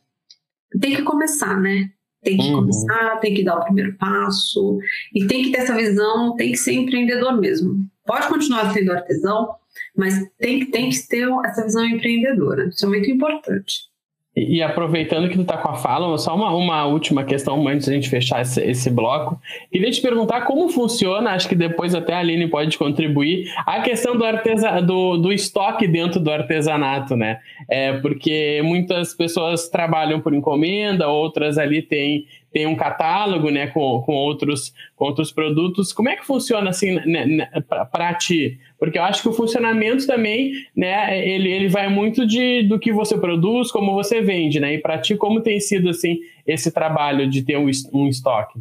tem 0.80 0.94
que 0.94 1.02
começar, 1.02 1.58
né? 1.60 1.90
Tem 2.22 2.36
que 2.36 2.48
uhum. 2.48 2.60
começar, 2.60 3.16
tem 3.20 3.32
que 3.32 3.44
dar 3.44 3.58
o 3.58 3.64
primeiro 3.64 3.96
passo 3.96 4.78
e 5.14 5.26
tem 5.26 5.44
que 5.44 5.52
ter 5.52 5.58
essa 5.58 5.74
visão, 5.74 6.34
tem 6.36 6.50
que 6.50 6.58
ser 6.58 6.72
empreendedor 6.72 7.40
mesmo. 7.40 7.88
Pode 8.04 8.28
continuar 8.28 8.72
sendo 8.72 8.92
artesão, 8.92 9.54
mas 9.96 10.20
tem, 10.36 10.66
tem 10.66 10.90
que 10.90 11.06
ter 11.06 11.28
essa 11.44 11.62
visão 11.64 11.84
empreendedora. 11.84 12.68
Isso 12.68 12.84
é 12.84 12.88
muito 12.88 13.10
importante. 13.10 13.88
E, 14.36 14.62
aproveitando 14.62 15.28
que 15.28 15.34
tu 15.34 15.42
está 15.42 15.56
com 15.56 15.68
a 15.68 15.74
fala, 15.74 16.16
só 16.16 16.34
uma, 16.34 16.54
uma 16.54 16.86
última 16.86 17.24
questão 17.24 17.66
antes 17.66 17.86
de 17.86 17.92
a 17.92 17.94
gente 17.94 18.08
fechar 18.08 18.40
esse, 18.40 18.62
esse, 18.62 18.88
bloco. 18.88 19.40
Queria 19.72 19.90
te 19.90 20.00
perguntar 20.00 20.42
como 20.42 20.68
funciona, 20.68 21.30
acho 21.30 21.48
que 21.48 21.56
depois 21.56 21.92
até 21.92 22.14
a 22.14 22.20
Aline 22.20 22.46
pode 22.46 22.78
contribuir, 22.78 23.52
a 23.66 23.80
questão 23.80 24.16
do, 24.16 24.24
artesa, 24.24 24.80
do, 24.80 25.16
do 25.16 25.32
estoque 25.32 25.88
dentro 25.88 26.20
do 26.20 26.30
artesanato, 26.30 27.16
né? 27.16 27.40
É, 27.68 27.94
porque 27.94 28.60
muitas 28.62 29.12
pessoas 29.12 29.68
trabalham 29.68 30.20
por 30.20 30.32
encomenda, 30.32 31.08
outras 31.08 31.58
ali 31.58 31.82
têm 31.82 32.24
tem 32.52 32.66
um 32.66 32.76
catálogo 32.76 33.50
né, 33.50 33.66
com, 33.66 34.00
com, 34.02 34.14
outros, 34.14 34.72
com 34.96 35.04
outros 35.04 35.30
produtos. 35.30 35.92
Como 35.92 36.08
é 36.08 36.16
que 36.16 36.26
funciona 36.26 36.70
assim 36.70 36.94
né, 37.06 37.26
né 37.26 37.50
para 37.92 38.14
ti? 38.14 38.58
Porque 38.78 38.98
eu 38.98 39.02
acho 39.02 39.22
que 39.22 39.28
o 39.28 39.32
funcionamento 39.32 40.06
também, 40.06 40.52
né, 40.76 41.18
ele, 41.28 41.50
ele 41.50 41.68
vai 41.68 41.88
muito 41.88 42.24
de, 42.24 42.62
do 42.62 42.78
que 42.78 42.92
você 42.92 43.18
produz, 43.18 43.72
como 43.72 43.92
você 43.92 44.20
vende, 44.20 44.60
né? 44.60 44.74
E 44.74 44.78
para 44.78 44.98
ti, 44.98 45.16
como 45.16 45.40
tem 45.40 45.58
sido 45.58 45.88
assim 45.88 46.18
esse 46.46 46.70
trabalho 46.70 47.28
de 47.28 47.42
ter 47.42 47.58
um, 47.58 47.68
um 47.92 48.06
estoque? 48.06 48.60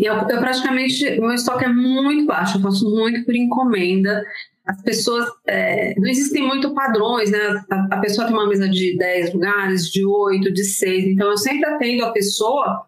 Eu, 0.00 0.14
eu 0.14 0.38
praticamente, 0.38 1.18
o 1.18 1.22
meu 1.22 1.32
estoque 1.32 1.64
é 1.64 1.68
muito 1.68 2.26
baixo, 2.26 2.58
eu 2.58 2.62
faço 2.62 2.88
muito 2.88 3.24
por 3.24 3.34
encomenda. 3.34 4.24
As 4.66 4.82
pessoas, 4.82 5.28
é, 5.46 5.94
não 5.98 6.08
existem 6.08 6.42
muito 6.42 6.72
padrões, 6.74 7.30
né? 7.30 7.38
A, 7.70 7.96
a, 7.96 8.00
pessoa 8.00 8.26
tem 8.26 8.36
uma 8.36 8.48
mesa 8.48 8.68
de 8.68 8.96
10 8.96 9.34
lugares, 9.34 9.90
de 9.90 10.04
8, 10.04 10.52
de 10.52 10.64
6, 10.64 11.04
então 11.06 11.30
eu 11.30 11.36
sempre 11.36 11.68
atendo 11.68 12.04
a 12.04 12.12
pessoa 12.12 12.86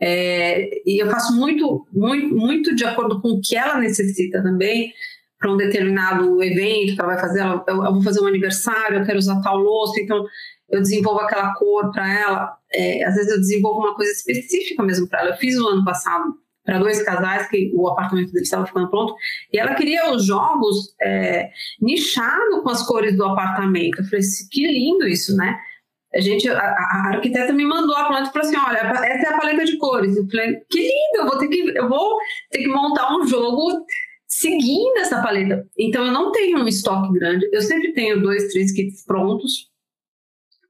é, 0.00 0.68
e 0.86 1.02
eu 1.02 1.10
faço 1.10 1.34
muito, 1.34 1.86
muito, 1.92 2.34
muito 2.34 2.74
de 2.74 2.84
acordo 2.84 3.20
com 3.20 3.28
o 3.30 3.40
que 3.40 3.56
ela 3.56 3.78
necessita 3.78 4.42
também 4.42 4.92
para 5.44 5.52
um 5.52 5.58
determinado 5.58 6.42
evento 6.42 6.94
que 6.94 7.00
ela 7.00 7.12
vai 7.12 7.20
fazer. 7.20 7.40
Ela, 7.40 7.62
eu, 7.68 7.84
eu, 7.84 7.92
vou 7.92 8.02
fazer 8.02 8.22
um 8.22 8.26
aniversário, 8.26 8.98
eu 8.98 9.04
quero 9.04 9.18
usar 9.18 9.42
tal 9.42 9.58
louça, 9.58 10.00
então 10.00 10.24
eu 10.70 10.80
desenvolvo 10.80 11.20
aquela 11.20 11.52
cor 11.52 11.92
para 11.92 12.10
ela. 12.10 12.56
É, 12.72 13.04
às 13.04 13.14
vezes 13.14 13.30
eu 13.30 13.38
desenvolvo 13.38 13.80
uma 13.80 13.94
coisa 13.94 14.10
específica 14.10 14.82
mesmo 14.82 15.06
para 15.06 15.20
ela. 15.20 15.30
Eu 15.30 15.36
fiz 15.36 15.58
o 15.58 15.68
ano 15.68 15.84
passado 15.84 16.34
para 16.64 16.78
dois 16.78 17.02
casais 17.02 17.46
que 17.48 17.70
o 17.74 17.86
apartamento 17.88 18.32
deles 18.32 18.48
estava 18.48 18.64
ficando 18.64 18.88
pronto 18.88 19.14
e 19.52 19.58
ela 19.58 19.74
queria 19.74 20.10
os 20.10 20.24
jogos 20.24 20.94
é, 21.02 21.50
nichado 21.78 22.62
com 22.62 22.70
as 22.70 22.82
cores 22.86 23.14
do 23.14 23.26
apartamento. 23.26 24.00
Eu 24.00 24.04
falei, 24.04 24.24
que 24.50 24.66
lindo 24.66 25.06
isso, 25.06 25.36
né? 25.36 25.58
a 26.14 26.20
gente, 26.20 26.48
a, 26.48 26.56
a, 26.56 27.08
arquiteta 27.08 27.52
me 27.52 27.64
mandou 27.64 27.94
a 27.96 28.04
planta 28.04 28.30
e 28.30 28.32
falou 28.32 28.48
assim, 28.48 28.56
olha, 28.56 28.78
essa 28.78 29.26
é 29.26 29.34
a 29.34 29.36
paleta 29.36 29.64
de 29.64 29.76
cores. 29.78 30.16
Eu 30.16 30.26
falei, 30.28 30.60
que 30.70 30.78
lindo, 30.78 31.16
eu 31.16 31.26
vou 31.26 31.38
ter 31.38 31.48
que, 31.48 31.76
eu 31.76 31.88
vou 31.88 32.16
ter 32.50 32.58
que 32.58 32.68
montar 32.68 33.16
um 33.16 33.26
jogo 33.26 33.84
seguindo 34.36 34.98
essa 34.98 35.22
paleta. 35.22 35.64
Então 35.78 36.04
eu 36.06 36.12
não 36.12 36.32
tenho 36.32 36.58
um 36.58 36.66
estoque 36.66 37.12
grande, 37.12 37.48
eu 37.52 37.62
sempre 37.62 37.92
tenho 37.92 38.20
dois, 38.20 38.52
três 38.52 38.72
kits 38.72 39.04
prontos, 39.04 39.70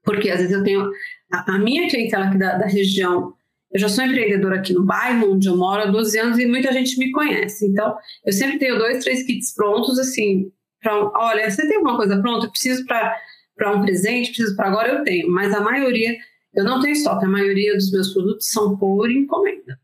porque 0.03 0.29
às 0.29 0.39
vezes 0.39 0.53
eu 0.53 0.63
tenho 0.63 0.87
a, 1.33 1.55
a 1.55 1.57
minha 1.57 1.89
clientela 1.89 2.25
aqui 2.25 2.37
da, 2.37 2.59
da, 2.59 2.67
região. 2.67 3.33
Eu 3.71 3.79
já 3.79 3.89
sou 3.89 4.03
empreendedora 4.03 4.57
aqui 4.57 4.71
no 4.71 4.85
bairro 4.85 5.33
onde 5.33 5.47
eu 5.47 5.57
moro 5.57 5.81
há 5.81 5.87
12 5.87 6.19
anos 6.19 6.37
e 6.37 6.45
muita 6.45 6.71
gente 6.71 6.97
me 6.99 7.11
conhece. 7.11 7.65
Então, 7.65 7.97
eu 8.23 8.31
sempre 8.31 8.59
tenho 8.59 8.77
dois, 8.77 9.03
três 9.03 9.23
kits 9.23 9.53
prontos, 9.55 9.97
assim, 9.97 10.51
pra, 10.79 10.95
olha, 11.15 11.49
você 11.49 11.67
tem 11.67 11.77
alguma 11.77 11.97
coisa 11.97 12.21
pronta? 12.21 12.45
Eu 12.45 12.51
preciso 12.51 12.85
para 12.85 13.75
um 13.75 13.81
presente, 13.81 14.27
preciso 14.27 14.55
para 14.55 14.67
agora, 14.67 14.89
eu 14.89 15.03
tenho. 15.03 15.27
Mas 15.31 15.51
a 15.53 15.59
maioria, 15.59 16.15
eu 16.53 16.63
não 16.63 16.79
tenho 16.79 16.93
estoque, 16.93 17.25
a 17.25 17.29
maioria 17.29 17.73
dos 17.73 17.91
meus 17.91 18.13
produtos 18.13 18.47
são 18.47 18.77
por 18.77 19.09
encomenda. 19.09 19.79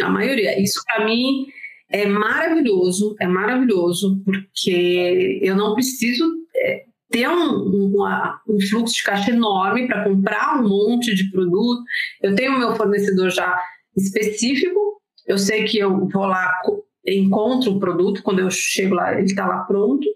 A 0.00 0.08
maioria. 0.08 0.58
Isso 0.62 0.80
para 0.86 1.04
mim 1.04 1.46
é 1.90 2.06
maravilhoso, 2.06 3.16
é 3.20 3.26
maravilhoso, 3.26 4.22
porque 4.24 5.40
eu 5.42 5.56
não 5.56 5.74
preciso 5.74 6.24
é, 6.54 6.84
ter 7.10 7.28
um, 7.28 7.92
um, 8.48 8.60
fluxo 8.68 8.94
de 8.94 9.02
caixa 9.02 9.32
enorme 9.32 9.88
para 9.88 10.04
comprar 10.04 10.60
um 10.60 10.68
monte 10.68 11.14
de 11.14 11.30
produto. 11.30 11.82
Eu 12.22 12.34
tenho 12.36 12.58
meu 12.58 12.74
fornecedor 12.76 13.30
já 13.30 13.60
específico, 13.96 15.02
eu 15.26 15.36
sei 15.36 15.64
que 15.64 15.78
eu 15.78 16.08
vou 16.08 16.26
lá, 16.26 16.52
encontro 17.06 17.72
o 17.72 17.80
produto, 17.80 18.22
quando 18.22 18.38
eu 18.38 18.50
chego 18.50 18.94
lá, 18.94 19.12
ele 19.14 19.24
está 19.24 19.46
lá 19.46 19.64
pronto. 19.64 20.06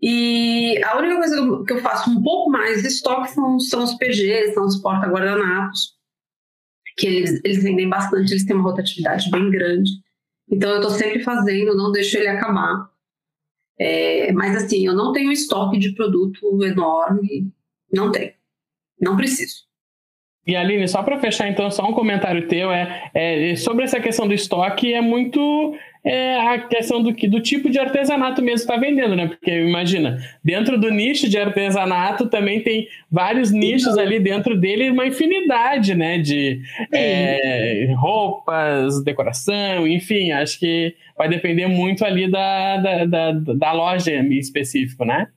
E 0.00 0.82
a 0.84 0.98
única 0.98 1.16
coisa 1.16 1.64
que 1.64 1.72
eu 1.74 1.80
faço 1.80 2.10
um 2.10 2.22
pouco 2.22 2.50
mais 2.50 2.82
de 2.82 2.88
estoque 2.88 3.30
são, 3.30 3.60
são 3.60 3.84
os 3.84 3.94
PGs, 3.94 4.54
são 4.54 4.64
os 4.64 4.78
porta-guardanapos, 4.78 5.92
que 6.96 7.06
eles, 7.06 7.40
eles 7.44 7.62
vendem 7.62 7.88
bastante, 7.88 8.32
eles 8.32 8.44
têm 8.44 8.56
uma 8.56 8.68
rotatividade 8.68 9.30
bem 9.30 9.50
grande. 9.50 9.90
Então 10.52 10.70
eu 10.70 10.82
estou 10.82 10.90
sempre 10.90 11.20
fazendo, 11.24 11.74
não 11.74 11.90
deixo 11.90 12.18
ele 12.18 12.28
acabar. 12.28 12.90
É, 13.80 14.30
mas 14.32 14.54
assim, 14.54 14.86
eu 14.86 14.94
não 14.94 15.10
tenho 15.12 15.32
estoque 15.32 15.78
de 15.78 15.92
produto 15.94 16.62
enorme, 16.62 17.50
não 17.90 18.12
tenho, 18.12 18.32
não 19.00 19.16
preciso. 19.16 19.64
E 20.46 20.54
Aline, 20.54 20.86
só 20.86 21.02
para 21.02 21.18
fechar 21.18 21.48
então, 21.48 21.70
só 21.70 21.88
um 21.88 21.94
comentário 21.94 22.48
teu 22.48 22.70
é, 22.70 23.10
é, 23.14 23.56
sobre 23.56 23.84
essa 23.84 23.98
questão 23.98 24.28
do 24.28 24.34
estoque 24.34 24.92
é 24.92 25.00
muito 25.00 25.74
é 26.04 26.36
a 26.40 26.58
questão 26.66 27.02
do, 27.02 27.12
do 27.12 27.40
tipo 27.40 27.70
de 27.70 27.78
artesanato 27.78 28.42
mesmo 28.42 28.62
está 28.62 28.76
vendendo, 28.76 29.14
né? 29.14 29.28
Porque 29.28 29.50
imagina, 29.50 30.18
dentro 30.42 30.78
do 30.78 30.90
nicho 30.90 31.28
de 31.28 31.38
artesanato 31.38 32.28
também 32.28 32.60
tem 32.60 32.88
vários 33.10 33.52
nichos 33.52 33.96
ali 33.96 34.18
dentro 34.18 34.58
dele, 34.58 34.90
uma 34.90 35.06
infinidade, 35.06 35.94
né? 35.94 36.18
De 36.18 36.60
é, 36.92 37.94
roupas, 37.96 39.02
decoração, 39.04 39.86
enfim, 39.86 40.32
acho 40.32 40.58
que 40.58 40.94
vai 41.16 41.28
depender 41.28 41.68
muito 41.68 42.04
ali 42.04 42.28
da, 42.28 42.78
da, 42.78 43.04
da, 43.04 43.32
da 43.32 43.72
loja 43.72 44.12
em 44.12 44.32
específico, 44.32 45.04
né? 45.04 45.28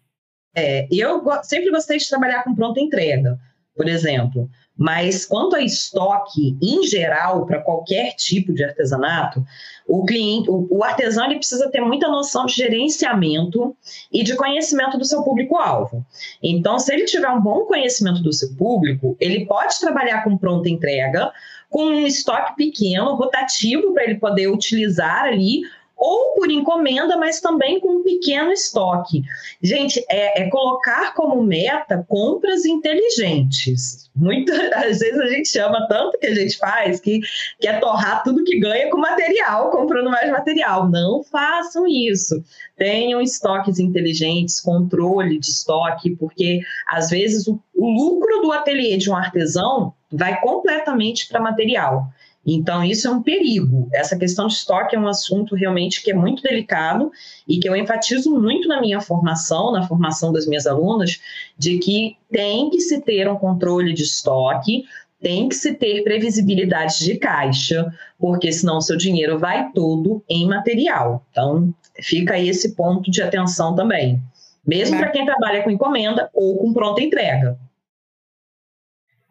É, 0.56 0.88
eu 0.92 1.22
sempre 1.44 1.70
gostei 1.70 1.98
de 1.98 2.08
trabalhar 2.08 2.44
com 2.44 2.56
pronta 2.56 2.80
entrega, 2.80 3.38
por 3.76 3.88
exemplo. 3.88 4.50
Mas 4.78 5.26
quanto 5.26 5.56
a 5.56 5.62
estoque 5.62 6.58
em 6.62 6.84
geral 6.84 7.46
para 7.46 7.62
qualquer 7.62 8.14
tipo 8.16 8.54
de 8.54 8.64
artesanato, 8.64 9.46
o 9.88 10.06
cliente, 10.06 10.50
o, 10.50 10.68
o 10.70 10.84
artesão 10.84 11.26
ele 11.26 11.38
precisa 11.38 11.70
ter 11.70 11.80
muita 11.82 12.08
noção 12.08 12.46
de 12.46 12.54
gerenciamento 12.54 13.76
e 14.12 14.24
de 14.24 14.36
conhecimento 14.36 14.98
do 14.98 15.06
seu 15.06 15.24
público-alvo. 15.24 16.06
Então, 16.44 16.78
se 16.78 16.94
ele 16.94 17.06
tiver 17.06 17.30
um 17.30 17.42
bom 17.42 17.66
conhecimento 17.66 18.22
do 18.22 18.34
seu 18.34 18.54
público, 18.56 19.16
ele 19.20 19.46
pode 19.46 19.80
trabalhar 19.80 20.24
com 20.24 20.38
pronta 20.38 20.70
entrega, 20.70 21.32
com 21.70 21.86
um 21.86 22.06
estoque 22.06 22.56
pequeno, 22.56 23.16
rotativo, 23.16 23.94
para 23.94 24.04
ele 24.04 24.16
poder 24.16 24.48
utilizar 24.48 25.24
ali 25.24 25.62
ou 25.96 26.34
por 26.34 26.52
encomenda, 26.52 27.16
mas 27.18 27.40
também 27.40 27.80
com 27.80 27.98
um 27.98 28.04
pequeno 28.04 28.52
estoque. 28.52 29.24
Gente, 29.62 30.04
é, 30.10 30.44
é 30.44 30.50
colocar 30.50 31.14
como 31.14 31.42
meta 31.42 32.06
compras 32.08 32.66
inteligentes. 32.66 34.10
Muitas 34.16 34.58
às 34.74 35.00
vezes 35.00 35.20
a 35.20 35.28
gente 35.28 35.48
chama 35.48 35.88
tanto 35.88 36.18
que 36.18 36.28
a 36.28 36.36
gente 36.36 36.58
faz 36.58 37.00
que 37.00 37.22
quer 37.60 37.80
torrar 37.80 38.24
tudo 38.24 38.44
que 38.44 38.60
ganha 38.60 38.90
com 38.90 38.98
material, 38.98 39.70
comprando 39.72 40.10
mais 40.10 40.30
material. 40.30 40.90
Não 40.90 41.24
façam 41.24 41.88
isso. 41.88 42.44
Tenham 42.78 43.22
estoques 43.22 43.80
inteligentes, 43.80 44.60
controle 44.60 45.40
de 45.40 45.48
estoque, 45.48 46.16
porque 46.16 46.60
às 46.88 47.10
vezes 47.10 47.48
o, 47.48 47.60
o 47.74 47.90
lucro 47.90 48.42
do 48.42 48.52
ateliê 48.52 48.98
de 48.98 49.10
um 49.10 49.16
artesão 49.16 49.94
vai 50.12 50.40
completamente 50.42 51.28
para 51.28 51.40
material. 51.40 52.08
Então, 52.46 52.84
isso 52.84 53.08
é 53.08 53.12
um 53.12 53.24
perigo. 53.24 53.90
Essa 53.92 54.18
questão 54.18 54.48
de 54.48 54.54
estoque 54.54 54.96
é 54.96 55.00
um 55.00 55.08
assunto 55.08 55.56
realmente 55.56 56.04
que 56.04 56.12
é 56.12 56.14
muito 56.14 56.44
delicado 56.44 57.12
e 57.48 57.60
que 57.60 57.68
eu 57.68 57.76
enfatizo 57.76 58.32
muito 58.40 58.68
na 58.68 58.80
minha 58.80 59.02
formação, 59.02 59.72
na 59.72 59.88
formação 59.88 60.32
das 60.32 60.46
minhas 60.46 60.68
alunas, 60.68 61.20
de 61.58 61.80
que 61.80 62.18
tem 62.32 62.70
que 62.70 62.80
se 62.80 63.02
ter 63.02 63.28
um 63.28 63.36
controle 63.36 63.94
de 63.94 64.04
estoque, 64.04 64.86
tem 65.20 65.50
que 65.50 65.56
se 65.56 65.74
ter 65.74 66.04
previsibilidade 66.04 67.00
de 67.00 67.18
caixa, 67.18 67.92
porque 68.20 68.52
senão 68.52 68.78
o 68.78 68.82
seu 68.82 68.96
dinheiro 68.96 69.40
vai 69.40 69.72
todo 69.72 70.24
em 70.30 70.48
material. 70.48 71.26
Então, 71.32 71.74
fica 72.00 72.36
aí 72.36 72.48
esse 72.48 72.76
ponto 72.76 73.10
de 73.10 73.24
atenção 73.24 73.76
também. 73.76 74.22
Mesmo 74.66 74.98
para 74.98 75.10
quem 75.10 75.26
trabalha 75.26 75.64
com 75.64 75.72
encomenda 75.72 76.30
ou 76.32 76.58
com 76.58 76.74
pronta 76.74 77.02
entrega. 77.02 77.58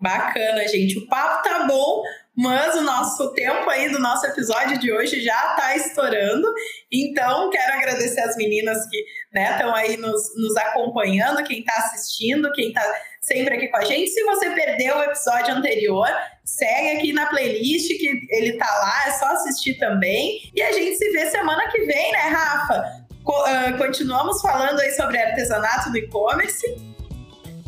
Bacana, 0.00 0.66
gente. 0.66 0.98
O 0.98 1.06
papo 1.06 1.42
tá 1.48 1.66
bom, 1.66 2.02
mas 2.36 2.74
o 2.74 2.82
nosso 2.82 3.32
tempo 3.32 3.68
aí 3.70 3.90
do 3.90 3.98
nosso 3.98 4.26
episódio 4.26 4.78
de 4.78 4.92
hoje 4.92 5.22
já 5.22 5.50
está 5.50 5.76
estourando. 5.76 6.52
Então, 6.90 7.48
quero 7.50 7.74
agradecer 7.74 8.20
as 8.20 8.36
meninas 8.36 8.86
que 8.88 9.04
estão 9.32 9.72
né, 9.72 9.74
aí 9.76 9.96
nos, 9.96 10.34
nos 10.36 10.56
acompanhando, 10.56 11.44
quem 11.44 11.60
está 11.60 11.74
assistindo, 11.74 12.50
quem 12.52 12.68
está 12.68 12.82
sempre 13.20 13.54
aqui 13.54 13.68
com 13.68 13.76
a 13.76 13.84
gente. 13.84 14.10
Se 14.10 14.22
você 14.24 14.50
perdeu 14.50 14.96
o 14.96 15.02
episódio 15.04 15.54
anterior, 15.54 16.08
segue 16.44 16.98
aqui 16.98 17.12
na 17.12 17.26
playlist 17.26 17.88
que 17.88 18.26
ele 18.30 18.54
tá 18.58 18.66
lá, 18.66 19.08
é 19.08 19.12
só 19.12 19.26
assistir 19.26 19.74
também. 19.78 20.50
E 20.54 20.60
a 20.60 20.72
gente 20.72 20.96
se 20.96 21.10
vê 21.12 21.30
semana 21.30 21.68
que 21.70 21.82
vem, 21.82 22.12
né, 22.12 22.28
Rafa? 22.28 23.04
Co 23.22 23.32
uh, 23.42 23.78
continuamos 23.78 24.42
falando 24.42 24.80
aí 24.80 24.90
sobre 24.92 25.18
artesanato 25.18 25.88
no 25.90 25.96
e-commerce. 25.96 26.93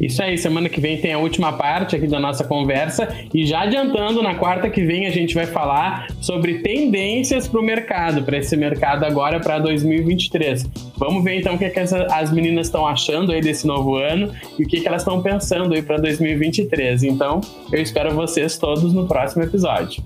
Isso 0.00 0.22
aí, 0.22 0.36
semana 0.36 0.68
que 0.68 0.80
vem 0.80 0.98
tem 0.98 1.14
a 1.14 1.18
última 1.18 1.54
parte 1.54 1.96
aqui 1.96 2.06
da 2.06 2.20
nossa 2.20 2.44
conversa 2.44 3.08
e 3.32 3.46
já 3.46 3.62
adiantando, 3.62 4.22
na 4.22 4.34
quarta 4.34 4.68
que 4.68 4.84
vem 4.84 5.06
a 5.06 5.10
gente 5.10 5.34
vai 5.34 5.46
falar 5.46 6.08
sobre 6.20 6.58
tendências 6.58 7.48
para 7.48 7.60
o 7.60 7.62
mercado, 7.62 8.22
para 8.22 8.36
esse 8.36 8.54
mercado 8.56 9.04
agora 9.04 9.40
para 9.40 9.58
2023. 9.58 10.68
Vamos 10.96 11.24
ver 11.24 11.38
então 11.38 11.54
o 11.54 11.58
que, 11.58 11.70
que 11.70 11.80
as, 11.80 11.92
as 11.92 12.30
meninas 12.30 12.66
estão 12.66 12.86
achando 12.86 13.32
aí 13.32 13.40
desse 13.40 13.66
novo 13.66 13.96
ano 13.96 14.32
e 14.58 14.64
o 14.64 14.68
que, 14.68 14.80
que 14.80 14.86
elas 14.86 15.00
estão 15.00 15.22
pensando 15.22 15.72
aí 15.74 15.80
para 15.80 15.96
2023. 15.96 17.02
Então, 17.04 17.40
eu 17.72 17.80
espero 17.80 18.14
vocês 18.14 18.58
todos 18.58 18.92
no 18.92 19.06
próximo 19.06 19.44
episódio. 19.44 20.02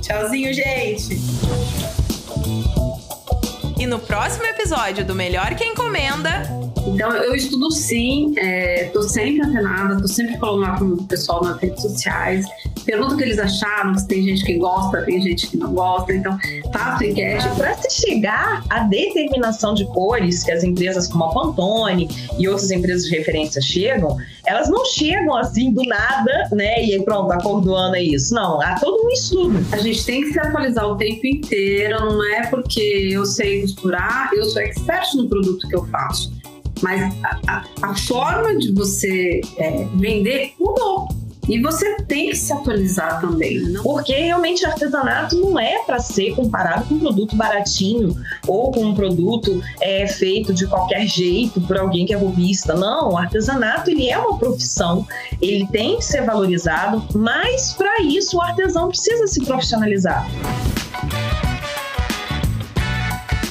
Tchauzinho, 0.00 0.52
gente! 0.52 1.16
E 3.78 3.86
no 3.86 3.98
próximo 3.98 4.44
episódio 4.44 5.04
do 5.04 5.14
Melhor 5.14 5.54
que 5.54 5.64
Encomenda, 5.64 6.42
então, 6.86 7.12
eu 7.12 7.34
estudo 7.34 7.70
sim, 7.70 8.34
estou 8.36 9.04
é, 9.04 9.08
sempre 9.08 9.42
antenada, 9.42 9.94
estou 9.94 10.08
sempre 10.08 10.38
falando 10.38 10.60
lá 10.60 10.78
com 10.78 10.84
o 10.84 11.04
pessoal 11.04 11.44
nas 11.44 11.58
redes 11.58 11.82
sociais, 11.82 12.46
pergunto 12.84 13.14
o 13.14 13.16
que 13.16 13.24
eles 13.24 13.38
acharam, 13.38 13.96
se 13.96 14.06
tem 14.06 14.22
gente 14.22 14.44
que 14.44 14.54
gosta, 14.54 15.02
tem 15.02 15.20
gente 15.20 15.46
que 15.48 15.56
não 15.56 15.72
gosta, 15.72 16.12
então 16.12 16.38
faço 16.72 17.04
enquete. 17.04 17.48
Para 17.56 17.74
se 17.74 18.06
chegar 18.06 18.64
à 18.70 18.80
determinação 18.80 19.74
de 19.74 19.84
cores 19.86 20.42
que 20.42 20.50
as 20.50 20.64
empresas 20.64 21.06
como 21.06 21.24
a 21.24 21.32
Pantone 21.32 22.08
e 22.38 22.48
outras 22.48 22.70
empresas 22.70 23.04
de 23.04 23.16
referência 23.16 23.60
chegam, 23.60 24.16
elas 24.46 24.68
não 24.68 24.84
chegam 24.86 25.36
assim 25.36 25.72
do 25.72 25.82
nada, 25.84 26.48
né? 26.52 26.82
E 26.82 27.00
pronto, 27.04 27.30
a 27.32 27.40
cor 27.40 27.60
do 27.60 27.74
ano 27.74 27.94
é 27.96 28.02
isso. 28.02 28.34
Não, 28.34 28.60
há 28.60 28.74
todo 28.80 29.04
um 29.04 29.10
estudo. 29.10 29.58
A 29.72 29.78
gente 29.78 30.04
tem 30.04 30.22
que 30.22 30.32
se 30.32 30.40
atualizar 30.40 30.86
o 30.86 30.96
tempo 30.96 31.26
inteiro, 31.26 31.98
não 32.00 32.24
é 32.34 32.46
porque 32.46 32.80
eu 32.80 33.24
sei 33.26 33.60
costurar, 33.62 34.30
eu 34.34 34.44
sou 34.44 34.62
expert 34.62 35.14
no 35.14 35.28
produto 35.28 35.68
que 35.68 35.76
eu 35.76 35.84
faço. 35.86 36.39
Mas 36.82 37.14
a, 37.22 37.38
a, 37.46 37.64
a 37.82 37.94
forma 37.94 38.56
de 38.56 38.72
você 38.72 39.40
é, 39.56 39.86
vender 39.94 40.54
mudou. 40.58 41.08
E 41.48 41.60
você 41.60 41.96
tem 42.02 42.30
que 42.30 42.36
se 42.36 42.52
atualizar 42.52 43.20
também. 43.20 43.58
Não? 43.58 43.82
Porque 43.82 44.14
realmente 44.14 44.64
artesanato 44.64 45.36
não 45.36 45.58
é 45.58 45.80
para 45.80 45.98
ser 45.98 46.32
comparado 46.36 46.84
com 46.84 46.94
um 46.94 47.00
produto 47.00 47.34
baratinho 47.34 48.14
ou 48.46 48.70
com 48.70 48.84
um 48.84 48.94
produto 48.94 49.60
é, 49.80 50.06
feito 50.06 50.54
de 50.54 50.68
qualquer 50.68 51.08
jeito 51.08 51.60
por 51.62 51.76
alguém 51.76 52.06
que 52.06 52.14
é 52.14 52.16
robista. 52.16 52.74
Não, 52.74 53.10
o 53.10 53.18
artesanato 53.18 53.90
ele 53.90 54.08
é 54.08 54.16
uma 54.16 54.38
profissão, 54.38 55.04
ele 55.42 55.66
tem 55.72 55.96
que 55.96 56.04
ser 56.04 56.24
valorizado, 56.24 57.04
mas 57.14 57.72
para 57.72 58.00
isso 58.02 58.36
o 58.36 58.42
artesão 58.42 58.88
precisa 58.88 59.26
se 59.26 59.44
profissionalizar. 59.44 60.28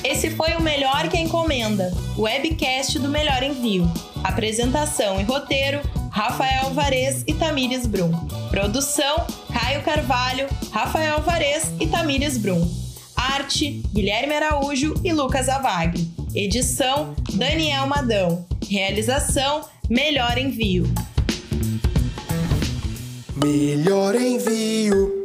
Esse 0.09 0.31
foi 0.31 0.55
o 0.55 0.61
Melhor 0.61 1.07
que 1.07 1.19
Encomenda, 1.19 1.93
o 2.17 2.23
webcast 2.23 2.97
do 2.97 3.07
Melhor 3.07 3.43
Envio. 3.43 3.87
Apresentação 4.23 5.21
e 5.21 5.23
roteiro: 5.23 5.81
Rafael 6.09 6.65
Alvarez 6.65 7.23
e 7.27 7.33
Tamires 7.35 7.85
Brum. 7.85 8.11
Produção: 8.49 9.27
Caio 9.53 9.83
Carvalho, 9.83 10.47
Rafael 10.71 11.17
Alvarez 11.17 11.71
e 11.79 11.85
Tamires 11.85 12.39
Brum. 12.39 12.67
Arte: 13.15 13.83
Guilherme 13.93 14.33
Araújo 14.33 14.95
e 15.03 15.13
Lucas 15.13 15.47
Avag. 15.47 16.11
Edição: 16.33 17.13
Daniel 17.35 17.85
Madão. 17.85 18.47
Realização: 18.67 19.61
Melhor 19.87 20.39
Envio. 20.39 20.91
Melhor 23.35 24.15
Envio. 24.15 25.18